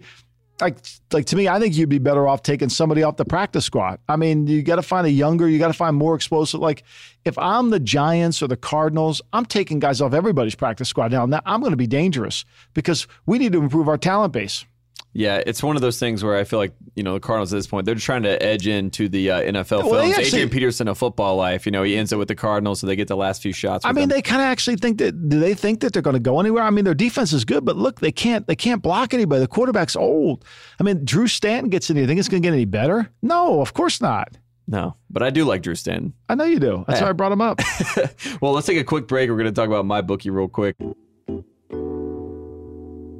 [0.61, 0.77] like
[1.11, 3.99] like to me, I think you'd be better off taking somebody off the practice squad.
[4.07, 6.59] I mean, you got to find a younger, you got to find more explosive.
[6.59, 6.83] Like
[7.25, 11.25] if I'm the Giants or the Cardinals, I'm taking guys off everybody's practice squad now.
[11.25, 14.65] Now I'm going to be dangerous because we need to improve our talent base.
[15.11, 17.57] Yeah, it's one of those things where I feel like you know the Cardinals at
[17.57, 20.11] this point they're trying to edge into the uh, NFL well, films.
[20.11, 22.87] Actually, Adrian Peterson, a football life, you know, he ends up with the Cardinals, so
[22.87, 23.85] they get the last few shots.
[23.85, 24.17] I mean, them.
[24.17, 25.29] they kind of actually think that.
[25.29, 26.63] Do they think that they're going to go anywhere?
[26.63, 29.41] I mean, their defense is good, but look, they can't they can't block anybody.
[29.41, 30.45] The quarterback's old.
[30.79, 31.95] I mean, Drew Stanton gets in.
[31.95, 33.09] Do you think it's going to get any better?
[33.23, 34.37] No, of course not.
[34.67, 36.13] No, but I do like Drew Stanton.
[36.29, 36.85] I know you do.
[36.87, 37.05] That's yeah.
[37.05, 37.59] why I brought him up.
[38.41, 39.27] well, let's take a quick break.
[39.27, 40.75] We're going to talk about MyBookie real quick.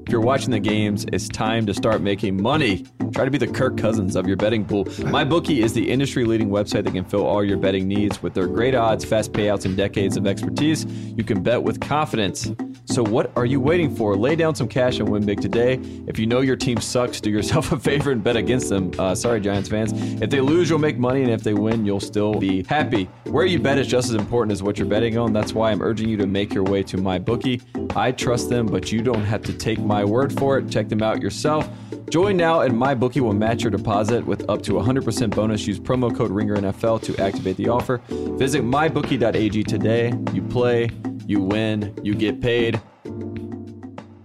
[0.10, 2.84] If you're watching the games, it's time to start making money.
[3.14, 4.86] Try to be the Kirk Cousins of your betting pool.
[4.86, 8.24] MyBookie is the industry leading website that can fill all your betting needs.
[8.24, 12.52] With their great odds, fast payouts, and decades of expertise, you can bet with confidence.
[12.86, 14.16] So, what are you waiting for?
[14.16, 15.80] Lay down some cash and win big today.
[16.08, 18.92] If you know your team sucks, do yourself a favor and bet against them.
[18.98, 19.94] Uh, sorry, Giants fans.
[20.24, 23.08] If they lose, you'll make money, and if they win, you'll still be happy.
[23.26, 25.34] Where you bet is just as important as what you're betting on.
[25.34, 27.96] That's why I'm urging you to make your way to MyBookie.
[27.96, 30.70] I trust them, but you don't have to take my my word for it.
[30.70, 31.70] Check them out yourself.
[32.10, 35.68] Join now, and MyBookie will match your deposit with up to 100% bonus.
[35.68, 38.02] Use promo code RINGERNFL to activate the offer.
[38.08, 40.14] Visit mybookie.ag today.
[40.34, 40.90] You play,
[41.28, 42.82] you win, you get paid.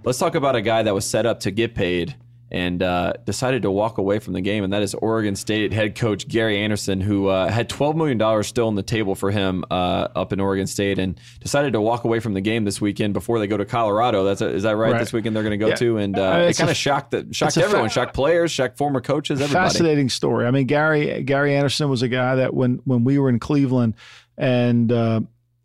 [0.04, 2.14] Let's talk about a guy that was set up to get paid
[2.55, 5.97] and uh, decided to walk away from the game, and that is Oregon State head
[5.97, 10.07] coach Gary Andersen, who uh, had $12 million still on the table for him uh,
[10.14, 13.40] up in Oregon State, and decided to walk away from the game this weekend before
[13.40, 14.23] they go to Colorado.
[14.23, 15.01] That's a, is that right, right?
[15.01, 15.75] This weekend they're going to go yeah.
[15.75, 19.01] to, and uh, it kind of shocked the, shocked everyone, fa- shocked players, shocked former
[19.01, 19.64] coaches, everybody.
[19.64, 20.47] Fascinating story.
[20.47, 23.95] I mean, Gary Gary Andersen was a guy that when when we were in Cleveland,
[24.38, 25.23] and uh,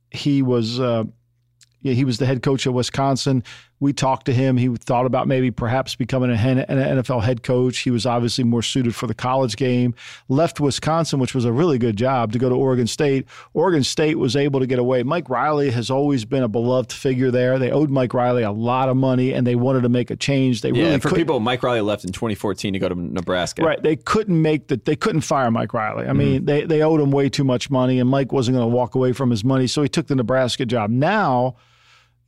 [0.09, 1.03] he was uh,
[1.83, 3.43] he was the head coach of Wisconsin
[3.79, 4.57] we talked to him.
[4.57, 7.79] He thought about maybe perhaps becoming an NFL head coach.
[7.79, 9.95] He was obviously more suited for the college game.
[10.27, 13.25] Left Wisconsin, which was a really good job, to go to Oregon State.
[13.53, 15.03] Oregon State was able to get away.
[15.03, 17.57] Mike Riley has always been a beloved figure there.
[17.57, 20.61] They owed Mike Riley a lot of money, and they wanted to make a change.
[20.61, 23.63] They yeah, really for people, Mike Riley left in 2014 to go to Nebraska.
[23.63, 23.81] Right.
[23.81, 24.85] They couldn't make that.
[24.85, 26.07] They couldn't fire Mike Riley.
[26.07, 26.45] I mean, mm-hmm.
[26.45, 29.13] they they owed him way too much money, and Mike wasn't going to walk away
[29.13, 30.89] from his money, so he took the Nebraska job.
[30.89, 31.55] Now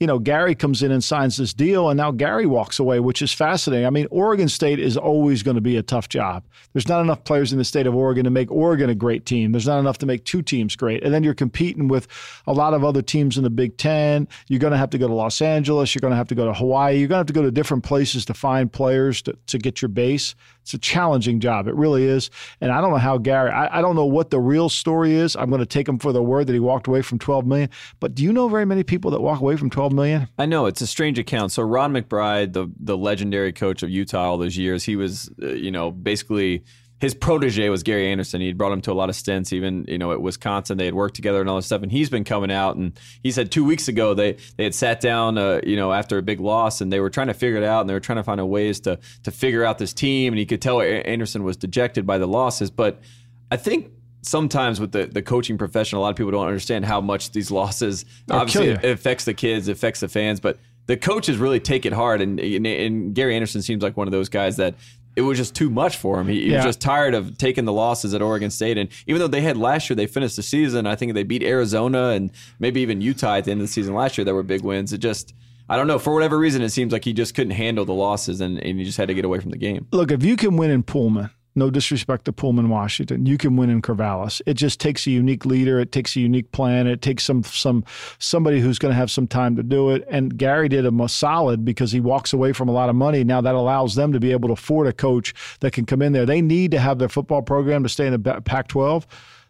[0.02, 3.22] you know, Gary comes in and signs this deal, and now Gary walks away, which
[3.22, 3.86] is fascinating.
[3.86, 6.44] I mean, Oregon State is always going to be a tough job.
[6.74, 9.52] There's not enough players in the state of Oregon to make Oregon a great team.
[9.52, 11.04] There's not enough to make two teams great.
[11.04, 12.08] And then you're competing with
[12.48, 14.28] a lot of other teams in the Big Ten.
[14.48, 15.94] You're going to have to go to Los Angeles.
[15.94, 16.98] You're going to have to go to Hawaii.
[16.98, 19.84] You're going to have to go to different places to find players to, to get
[19.84, 20.34] your base.
[20.62, 21.68] It's a challenging job.
[21.68, 22.30] It really is.
[22.60, 25.36] And I don't know how Gary, I, I don't know what the real story is.
[25.36, 27.70] I'm going to take him for the word that he walked away from 12 million.
[28.00, 30.28] But do you know very many people that walk away from 12 million?
[30.38, 31.52] I know it's a strange account.
[31.52, 35.48] So Ron McBride, the the legendary coach of Utah all those years, he was, uh,
[35.48, 36.64] you know, basically
[37.02, 38.42] his protege was Gary Andersen.
[38.42, 40.78] He'd brought him to a lot of stints, even you know at Wisconsin.
[40.78, 41.82] They had worked together and all this stuff.
[41.82, 45.02] And he's been coming out and he said two weeks ago they they had sat
[45.02, 47.64] down, uh, you know, after a big loss and they were trying to figure it
[47.64, 50.32] out and they were trying to find a ways to to figure out this team.
[50.32, 53.02] And he could tell Andersen was dejected by the losses, but
[53.50, 57.02] I think sometimes with the, the coaching profession, a lot of people don't understand how
[57.02, 60.98] much these losses They'll obviously it affects the kids, it affects the fans, but the
[60.98, 62.22] coaches really take it hard.
[62.22, 64.76] And, and, and Gary Andersen seems like one of those guys that
[65.16, 66.28] it was just too much for him.
[66.28, 66.58] He, he yeah.
[66.58, 68.78] was just tired of taking the losses at Oregon State.
[68.78, 70.88] And even though they had last year, they finished the season.
[70.88, 73.94] I think they beat Arizona and maybe even Utah at the end of the season
[73.94, 74.26] last year.
[74.26, 74.94] There were big wins.
[74.94, 75.34] It just,
[75.68, 76.00] I don't know.
[76.00, 78.86] For whatever reason, it seems like he just couldn't handle the losses and, and he
[78.86, 79.88] just had to get away from the game.
[79.92, 83.26] Look, if you can win in Pullman, no disrespect to Pullman, Washington.
[83.26, 84.42] You can win in Corvallis.
[84.46, 85.80] It just takes a unique leader.
[85.80, 86.88] It takes a unique plan.
[86.88, 87.84] It takes some some
[88.20, 90.06] somebody who's going to have some time to do it.
[90.10, 93.24] And Gary did him a solid because he walks away from a lot of money.
[93.24, 96.14] Now that allows them to be able to afford a coach that can come in
[96.14, 96.26] there.
[96.26, 99.06] They need to have their football program to stay in the Pac-12,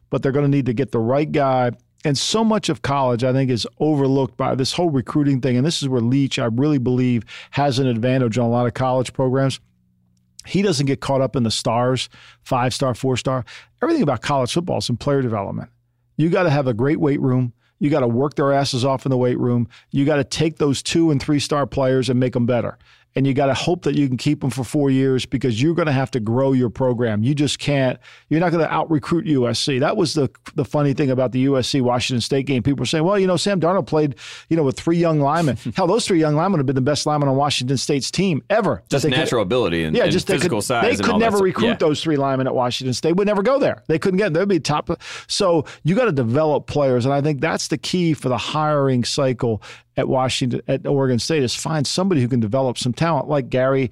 [0.09, 1.71] but they're going to need to get the right guy
[2.03, 5.55] And so much of college, I think, is overlooked by this whole recruiting thing.
[5.57, 8.73] And this is where Leach, I really believe, has an advantage on a lot of
[8.73, 9.59] college programs.
[10.45, 12.09] He doesn't get caught up in the stars,
[12.43, 13.45] five star, four star.
[13.81, 15.69] Everything about college football is in player development.
[16.17, 17.53] You got to have a great weight room.
[17.79, 19.67] You got to work their asses off in the weight room.
[19.89, 22.77] You got to take those two and three star players and make them better
[23.15, 25.73] and you got to hope that you can keep them for four years because you're
[25.73, 27.23] going to have to grow your program.
[27.23, 27.99] You just can't.
[28.29, 29.79] You're not going to out recruit USC.
[29.79, 32.63] That was the the funny thing about the USC Washington State game.
[32.63, 34.15] People were saying, well, you know, Sam Darnold played,
[34.49, 35.57] you know, with three young linemen.
[35.75, 38.83] Hell, those three young linemen have been the best linemen on Washington State's team ever.
[38.89, 40.97] Just natural could, ability and, yeah, and just physical could, size.
[40.97, 41.75] They could never recruit yeah.
[41.75, 43.15] those three linemen at Washington State.
[43.15, 43.83] Would never go there.
[43.87, 44.33] They couldn't get.
[44.33, 44.89] They'd be top.
[45.27, 49.03] So you got to develop players, and I think that's the key for the hiring
[49.03, 49.61] cycle
[49.97, 53.91] at Washington at Oregon State is find somebody who can develop some talent like Gary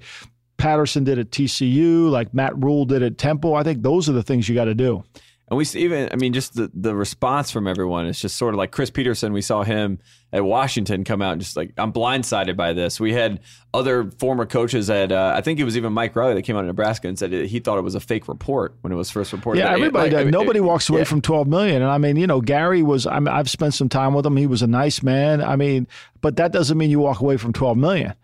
[0.56, 3.54] Patterson did at TCU, like Matt Rhule did at Temple.
[3.54, 5.02] I think those are the things you got to do.
[5.50, 8.54] And we see even, I mean, just the, the response from everyone is just sort
[8.54, 9.32] of like Chris Petersen.
[9.32, 9.98] We saw him
[10.32, 13.00] at Washington come out and just like, I'm blindsided by this.
[13.00, 13.40] We had
[13.74, 16.60] other former coaches at, uh, I think it was even Mike Riley that came out
[16.60, 19.32] in Nebraska and said he thought it was a fake report when it was first
[19.32, 19.58] reported.
[19.58, 21.04] Yeah, everybody like, Nobody it, walks away yeah.
[21.04, 21.82] from 12 million.
[21.82, 24.36] And I mean, you know, Gary was, I mean, I've spent some time with him.
[24.36, 25.42] He was a nice man.
[25.42, 25.88] I mean,
[26.20, 28.14] but that doesn't mean you walk away from 12 million.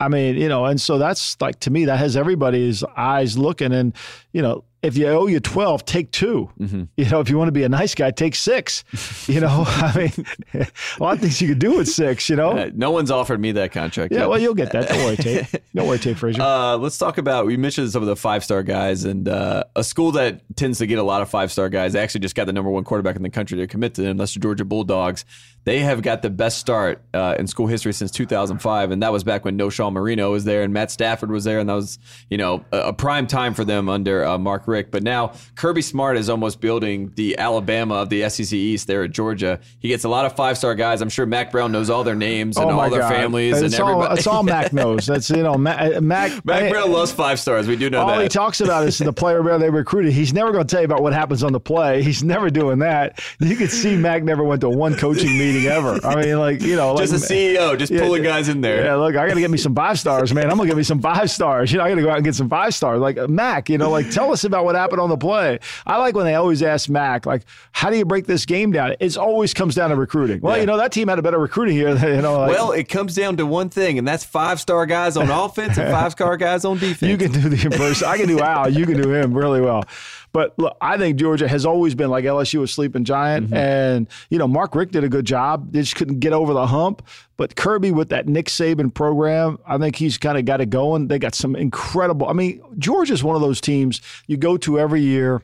[0.00, 3.72] I mean, you know, and so that's like to me that has everybody's eyes looking,
[3.72, 3.94] and
[4.32, 6.82] you know, if you owe you 12, take 2 mm-hmm.
[6.96, 8.84] You know, if you want to be a nice guy, take six.
[9.28, 12.50] You know, I mean, a lot of things you could do with six, you know?
[12.50, 14.12] Uh, no one's offered me that contract.
[14.12, 14.28] Yeah, yet.
[14.28, 14.88] well, you'll get that.
[14.88, 15.62] Don't worry, Tate.
[15.74, 16.42] Don't worry, Tate Frazier.
[16.42, 19.84] Uh, let's talk about, we mentioned some of the five star guys, and uh, a
[19.84, 21.92] school that tends to get a lot of five star guys.
[21.92, 24.16] They actually just got the number one quarterback in the country to commit to them.
[24.16, 25.24] That's the Georgia Bulldogs.
[25.64, 29.22] They have got the best start uh, in school history since 2005, and that was
[29.22, 32.36] back when Knowshon Moreno was there and Matt Stafford was there, and that was, you
[32.36, 36.28] know, a, a prime time for them under uh, Mark But now Kirby Smart is
[36.28, 39.60] almost building the Alabama of the SEC East there at Georgia.
[39.80, 41.00] He gets a lot of five star guys.
[41.00, 43.12] I'm sure Mack Brown knows all their names and oh all their God.
[43.12, 44.08] families it's and everybody.
[44.08, 45.06] All, it's all Mack knows.
[45.06, 46.02] That's you know uh, Mack.
[46.02, 47.66] Mac, Mack Brown loves five stars.
[47.66, 48.16] We do know all that.
[48.16, 50.12] All he talks about is the player where they recruited.
[50.12, 52.02] He's never going to tell you about what happens on the play.
[52.02, 53.20] He's never doing that.
[53.40, 55.98] You could see Mack never went to one coaching meeting ever.
[56.04, 58.84] I mean, like you know, just a CEO, just yeah, pulling guys in there.
[58.84, 60.50] Yeah, look, I got to get me some five stars, man.
[60.50, 61.72] I'm gonna get me some five stars.
[61.72, 63.00] You know, I got to go out and get some five stars.
[63.00, 65.58] Like Mack, you know, like tell us about what happened on the play.
[65.86, 68.94] I like when they always ask Mack, like, how do you break this game down?
[69.00, 70.40] It always comes down to recruiting.
[70.40, 70.60] Well, yeah.
[70.60, 71.94] you know, that team had a better recruiting here.
[71.94, 74.86] Than, you know, like, well, it comes down to one thing, and that's five star
[74.86, 77.10] guys on offense and five star guys on defense.
[77.10, 78.02] You can do the inverse.
[78.02, 78.68] I can do Al.
[78.68, 79.84] You can do him really well.
[80.32, 83.54] But look, I think Georgia has always been like LSU was sleeping giant, mm-hmm.
[83.54, 85.72] and you know Mark Richt did a good job.
[85.72, 87.06] They just couldn't get over the hump.
[87.36, 91.08] But Kirby with that Nick Saban program, I think he's kind of got it going.
[91.08, 92.28] They got some incredible.
[92.28, 95.42] I mean, Georgia's one of those teams you go to every year.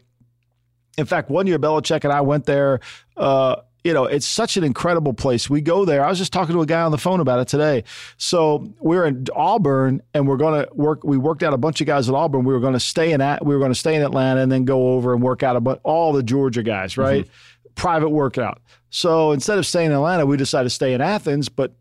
[0.96, 2.80] In fact, one year Belichick and I went there.
[3.16, 5.48] Uh, you know, it's such an incredible place.
[5.48, 6.04] We go there.
[6.04, 7.84] I was just talking to a guy on the phone about it today.
[8.16, 11.04] So we're in Auburn, and we're going to work.
[11.04, 12.44] We worked out a bunch of guys at Auburn.
[12.44, 13.44] We were going to stay in at.
[13.44, 15.80] We were going to stay in Atlanta and then go over and work out about
[15.84, 17.00] all the Georgia guys, mm-hmm.
[17.00, 17.24] right?
[17.24, 17.74] Mm-hmm.
[17.76, 18.60] Private workout.
[18.90, 21.72] So instead of staying in Atlanta, we decided to stay in Athens, but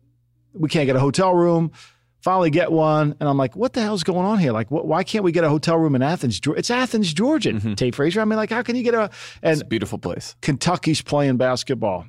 [0.54, 1.72] we can't get a hotel room
[2.20, 4.52] finally get one, and I'm like, what the hell's going on here?
[4.52, 6.40] Like, wh- why can't we get a hotel room in Athens?
[6.56, 7.52] It's Athens, Georgia.
[7.52, 7.74] Mm-hmm.
[7.74, 8.20] Tate Frazier.
[8.20, 9.10] I mean, like, how can you get a?
[9.42, 10.36] And it's a beautiful place.
[10.40, 12.06] Kentucky's playing basketball.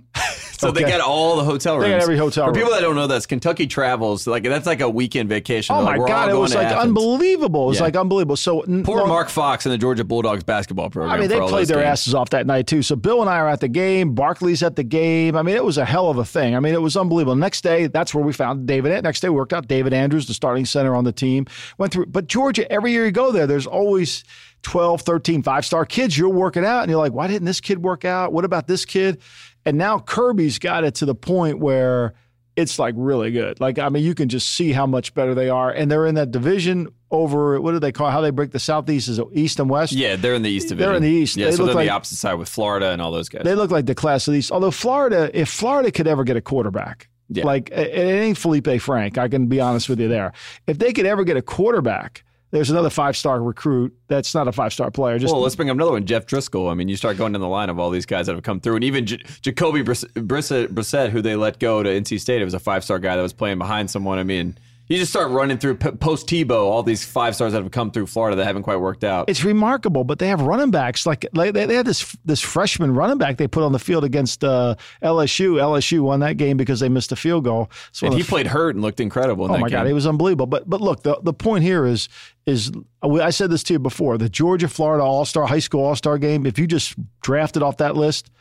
[0.59, 0.83] So okay.
[0.83, 1.85] they got all the hotel rooms.
[1.85, 2.55] They got every hotel For room.
[2.55, 5.73] people that don't know this, Kentucky travels like that's like a weekend vacation.
[5.73, 6.81] Oh my like, god, it was like Athens.
[6.81, 7.63] unbelievable.
[7.63, 7.83] It was yeah.
[7.83, 8.35] like unbelievable.
[8.35, 11.15] So poor Mark Fox and the Georgia Bulldogs basketball program.
[11.15, 12.01] I mean, they played their games.
[12.01, 12.81] asses off that night too.
[12.81, 14.15] So Bill and I are at the game.
[14.15, 15.37] Barkley's at the game.
[15.37, 16.57] I mean, it was a hell of a thing.
[16.57, 17.37] I mean, it was unbelievable.
[17.37, 19.01] Next day, that's where we found David.
[19.01, 21.47] Next day, we worked out David Andrews, the starting center on the team.
[21.77, 24.25] Went through, but Georgia, every year you go there, there's always
[24.63, 26.17] 12, 13, five star kids.
[26.17, 28.33] You're working out, and you're like, why didn't this kid work out?
[28.33, 29.21] What about this kid?
[29.65, 32.13] And now Kirby's got it to the point where
[32.55, 33.59] it's like really good.
[33.59, 35.71] Like, I mean, you can just see how much better they are.
[35.71, 39.07] And they're in that division over, what do they call How they break the Southeast?
[39.07, 39.93] Is East and West?
[39.93, 40.89] Yeah, they're in the East division.
[40.89, 41.37] They're in the East.
[41.37, 43.43] Yeah, they so they're like, the opposite side with Florida and all those guys.
[43.43, 44.51] They look like the class of the East.
[44.51, 47.45] Although Florida, if Florida could ever get a quarterback, yeah.
[47.45, 50.33] like it ain't Feleipe Frank, I can be honest with you there.
[50.67, 54.51] If they could ever get a quarterback, there's another five star recruit that's not a
[54.51, 55.19] five star player.
[55.19, 56.71] Just well, let's bring up another one, Jeff Driskel.
[56.71, 58.59] I mean, you start going down the line of all these guys that have come
[58.59, 62.45] through, and even J- Jacoby Brissett, Brissett, who they let go to NC State, it
[62.45, 64.17] was a five star guy that was playing behind someone.
[64.19, 64.57] I mean,
[64.89, 68.07] you just start running through post Tebow, all these five stars that have come through
[68.07, 69.29] Florida that haven't quite worked out.
[69.29, 72.95] It's remarkable, but they have running backs like, like they, they had this this freshman
[72.95, 75.61] running back they put on the field against uh, LSU.
[75.61, 77.69] LSU won that game because they missed a field goal.
[77.91, 79.45] So and he played hurt and looked incredible.
[79.45, 79.69] oh my game.
[79.69, 80.47] god, he was unbelievable.
[80.47, 82.09] But but look, the the point here is
[82.47, 82.71] is
[83.03, 86.17] I said this to you before the Georgia Florida All Star High School All Star
[86.17, 86.47] game.
[86.47, 88.31] If you just drafted off that list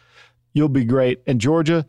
[0.54, 1.22] you'll be great.
[1.26, 1.86] And Georgia,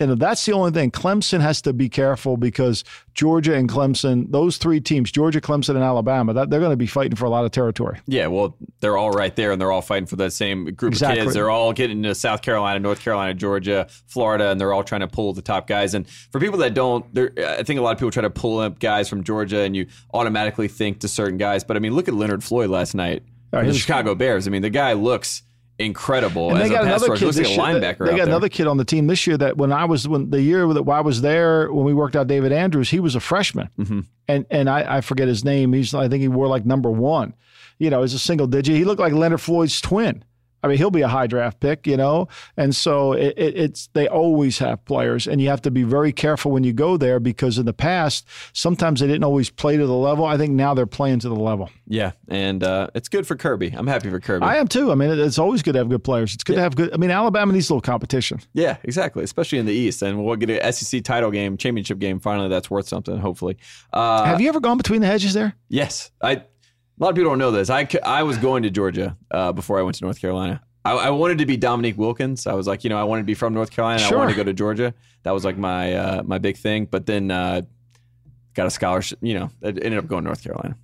[0.00, 0.90] and that's the only thing.
[0.90, 2.84] Clemson has to be careful because
[3.14, 6.86] Georgia and Clemson, those three teams, Georgia, Clemson, and Alabama, that, they're going to be
[6.86, 7.98] fighting for a lot of territory.
[8.06, 11.18] Yeah, well, they're all right there, and they're all fighting for that same group Exactly.
[11.18, 11.34] of kids.
[11.34, 15.08] They're all getting to South Carolina, North Carolina, Georgia, Florida, and they're all trying to
[15.08, 15.94] pull the top guys.
[15.94, 18.78] And for people that don't, I think a lot of people try to pull up
[18.78, 21.64] guys from Georgia, and you automatically think to certain guys.
[21.64, 24.46] But I mean, look at Leonard Floyd last night for the Chicago Bears.
[24.46, 25.42] I mean, the guy looks
[25.78, 27.80] incredible And as they got a another kid Looks this like year.
[27.80, 28.06] linebacker.
[28.10, 30.42] They got another kid on the team this year that when I was when the
[30.42, 33.68] year that I was there when we worked out David Andrews, he was a freshman,
[33.78, 34.00] Mm-hmm.
[34.28, 35.72] and and I, I forget his name.
[35.72, 37.34] He's I think he wore like number one.
[37.78, 38.74] You know, he's a single digit.
[38.74, 40.24] He looked like Leonard Floyd's twin.
[40.62, 43.88] I mean, he'll be a high draft pick, you know, and so it, it, it's
[43.92, 47.20] they always have players, and you have to be very careful when you go there
[47.20, 50.24] because in the past sometimes they didn't always play to the level.
[50.24, 51.70] I think now they're playing to the level.
[51.86, 53.72] Yeah, and uh, it's good for Kirby.
[53.76, 54.44] I'm happy for Kirby.
[54.44, 54.90] I am too.
[54.92, 56.34] I mean, it's always good to have good players.
[56.34, 56.92] It's good to have good.
[56.92, 58.40] I mean, Alabama needs a little competition.
[58.52, 59.22] Yeah, exactly.
[59.24, 62.20] Especially in the East, and we'll get an SEC title game, championship game.
[62.20, 63.16] Finally, that's worth something.
[63.18, 63.56] Hopefully.
[63.92, 65.54] Uh, Have you ever gone between the hedges there?
[65.68, 66.42] yes, I.
[66.98, 67.70] A lot of people don't know this.
[67.70, 70.60] I, I was going to Georgia uh, before I went to North Carolina.
[70.84, 72.46] I, I wanted to be Dominique Wilkins.
[72.46, 74.00] I was like, you know, I wanted to be from North Carolina.
[74.00, 74.16] Sure.
[74.16, 74.94] I wanted to go to Georgia.
[75.22, 76.86] That was like my uh, my big thing.
[76.86, 77.62] But then uh,
[78.54, 79.18] got a scholarship.
[79.22, 80.76] You know, I ended up going to North Carolina.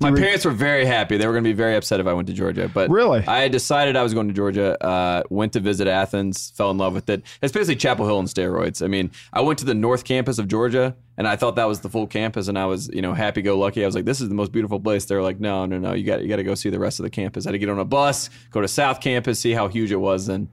[0.00, 1.16] My re- parents were very happy.
[1.16, 2.70] They were going to be very upset if I went to Georgia.
[2.72, 3.24] But Really?
[3.26, 4.82] I had decided I was going to Georgia.
[4.84, 6.50] Uh, went to visit Athens.
[6.50, 7.22] Fell in love with it.
[7.40, 8.82] It's basically Chapel Hill on steroids.
[8.82, 11.80] I mean, I went to the North Campus of Georgia, and I thought that was
[11.80, 13.82] the full campus, and I was, you know, happy go lucky.
[13.82, 15.06] I was like, this is the most beautiful place.
[15.06, 15.94] They're like, no, no, no.
[15.94, 17.46] You got you got to go see the rest of the campus.
[17.46, 19.96] I had to get on a bus, go to South Campus, see how huge it
[19.96, 20.48] was, and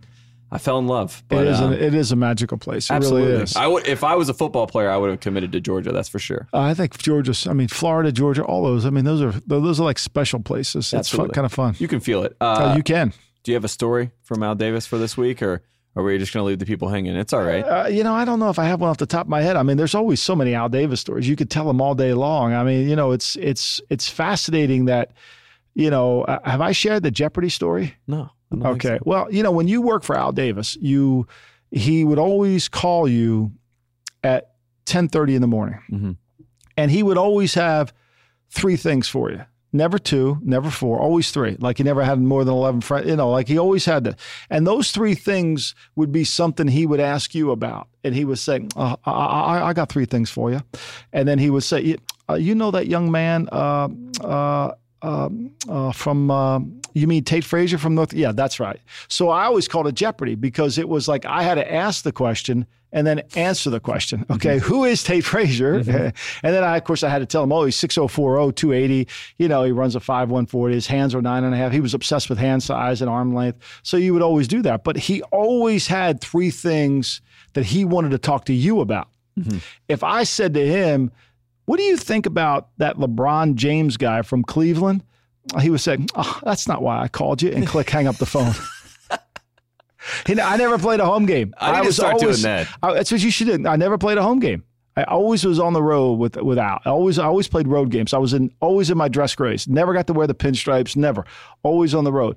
[0.54, 1.24] I fell in love.
[1.30, 1.60] But it is.
[1.60, 2.90] um, an, it is a magical place.
[2.90, 3.56] It absolutely, really is.
[3.56, 5.92] I would if I was a football player, I would have committed to Georgia.
[5.92, 6.48] That's for sure.
[6.54, 7.34] Uh, I think Georgia.
[7.50, 8.86] I mean, Florida, Georgia, all those.
[8.86, 10.94] I mean, those are those are like special places.
[10.94, 11.76] It's fun, kind of fun.
[11.80, 12.38] You can feel it.
[12.40, 13.14] Uh, Uh, you can.
[13.44, 15.64] do you have a story from Al Davis for this week, or
[15.96, 17.16] are we just going to leave the people hanging?
[17.16, 17.64] It's all right.
[17.64, 19.42] Uh, you know, I don't know if I have one off the top of my
[19.42, 19.56] head.
[19.56, 21.28] I mean, there's always so many Al Davis stories.
[21.28, 22.54] You could tell them all day long.
[22.54, 25.12] I mean, you know, it's it's it's fascinating that,
[25.74, 27.96] you know, uh, have I shared the Jeopardy story?
[28.08, 28.30] No.
[28.54, 28.98] I don't think Okay.
[28.98, 29.04] so.
[29.06, 31.28] Well, you know, when you work for Al Davis, you
[31.72, 33.52] he would always call you
[34.24, 34.52] at
[34.86, 35.80] 10:30 in the morning.
[35.92, 36.18] Mhm.
[36.78, 37.94] And he would always have
[38.50, 39.42] three things for you.
[39.76, 41.58] Never two, never four, always three.
[41.60, 44.20] Like he never had more than 11 friends, you know, like he always had that.
[44.52, 47.88] And those three things would be something he would ask you about.
[48.04, 50.62] And he would say, uh, I, I, I got three things for you.
[51.12, 51.98] And then he would say, "You-
[52.30, 53.88] uh, know that young man uh,
[54.22, 54.74] uh,
[55.04, 56.60] uh, from uh,
[56.94, 58.14] you mean Tate Frazier from North?
[58.14, 58.80] Yeah, that's right.
[59.08, 62.12] So I always called it Jeopardy because it was like I had to ask the
[62.12, 64.24] question and then answer the question.
[64.30, 65.74] Okay, who is Tate Frazier?
[65.78, 69.12] and then I, of course, I had to tell him, oh, he's 6040, 280.
[69.38, 70.76] You know, he runs a 5140.
[70.76, 71.72] His hands are nine and a half.
[71.72, 73.60] He was obsessed with hand size and arm length.
[73.82, 74.84] So you would always do that.
[74.84, 77.22] But he always had three things
[77.54, 79.10] that he wanted to talk to you about.
[79.88, 81.12] If I said to him,
[81.66, 85.04] what do you think about that LeBron James guy from Cleveland?
[85.62, 88.26] He was saying, oh, that's not why I called you, and click, hang up the
[88.26, 88.54] phone.
[90.28, 91.54] He- I never played a home game.
[91.58, 92.68] I need to start doing that.
[92.84, 93.68] I- that's what you should do.
[93.68, 94.64] I never played a home game.
[94.98, 96.82] I always was on the road with without.
[96.86, 98.14] I always I always played road games.
[98.14, 99.68] I was in always in my dress grays.
[99.68, 100.96] Never got to wear the pinstripes.
[100.96, 101.26] Never.
[101.64, 102.36] Always on the road.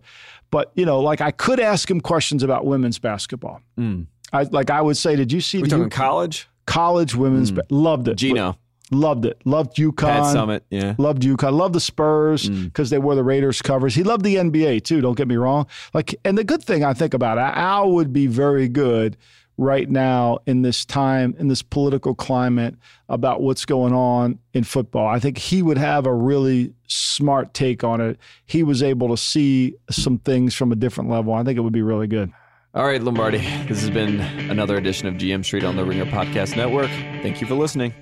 [0.50, 3.60] But you know, like I could ask him questions about women's basketball.
[3.76, 4.02] Hmm.
[4.32, 5.58] I like I would say, did you see.
[5.58, 6.48] We're the talking college.
[6.66, 7.50] college women's?
[7.50, 7.56] Hmm.
[7.56, 8.14] ba- loved it.
[8.16, 8.56] Gino,
[8.92, 9.40] Loved it.
[9.44, 9.96] Loved UConn.
[9.96, 10.60] Pat Summitt.
[10.70, 10.94] Yeah.
[10.98, 11.52] Loved UConn.
[11.54, 12.64] Loved the Spurs Mm.
[12.66, 13.94] because they wore the Raiders covers.
[13.96, 15.00] He loved the NBA too.
[15.00, 15.66] Don't get me wrong.
[15.92, 19.16] Like, and the good thing I think about it, Al would be very good
[19.58, 22.74] right now in this time in this political climate
[23.08, 25.08] about what's going on in football.
[25.08, 28.18] I think he would have a really smart take on it.
[28.44, 31.32] He was able to see some things from a different level.
[31.34, 32.30] I think it would be really good.
[32.74, 33.38] All right, Lombardi.
[33.66, 34.20] This has been
[34.50, 36.90] another edition of GM Street on the Ringer Podcast Network.
[37.22, 37.94] Thank you for listening.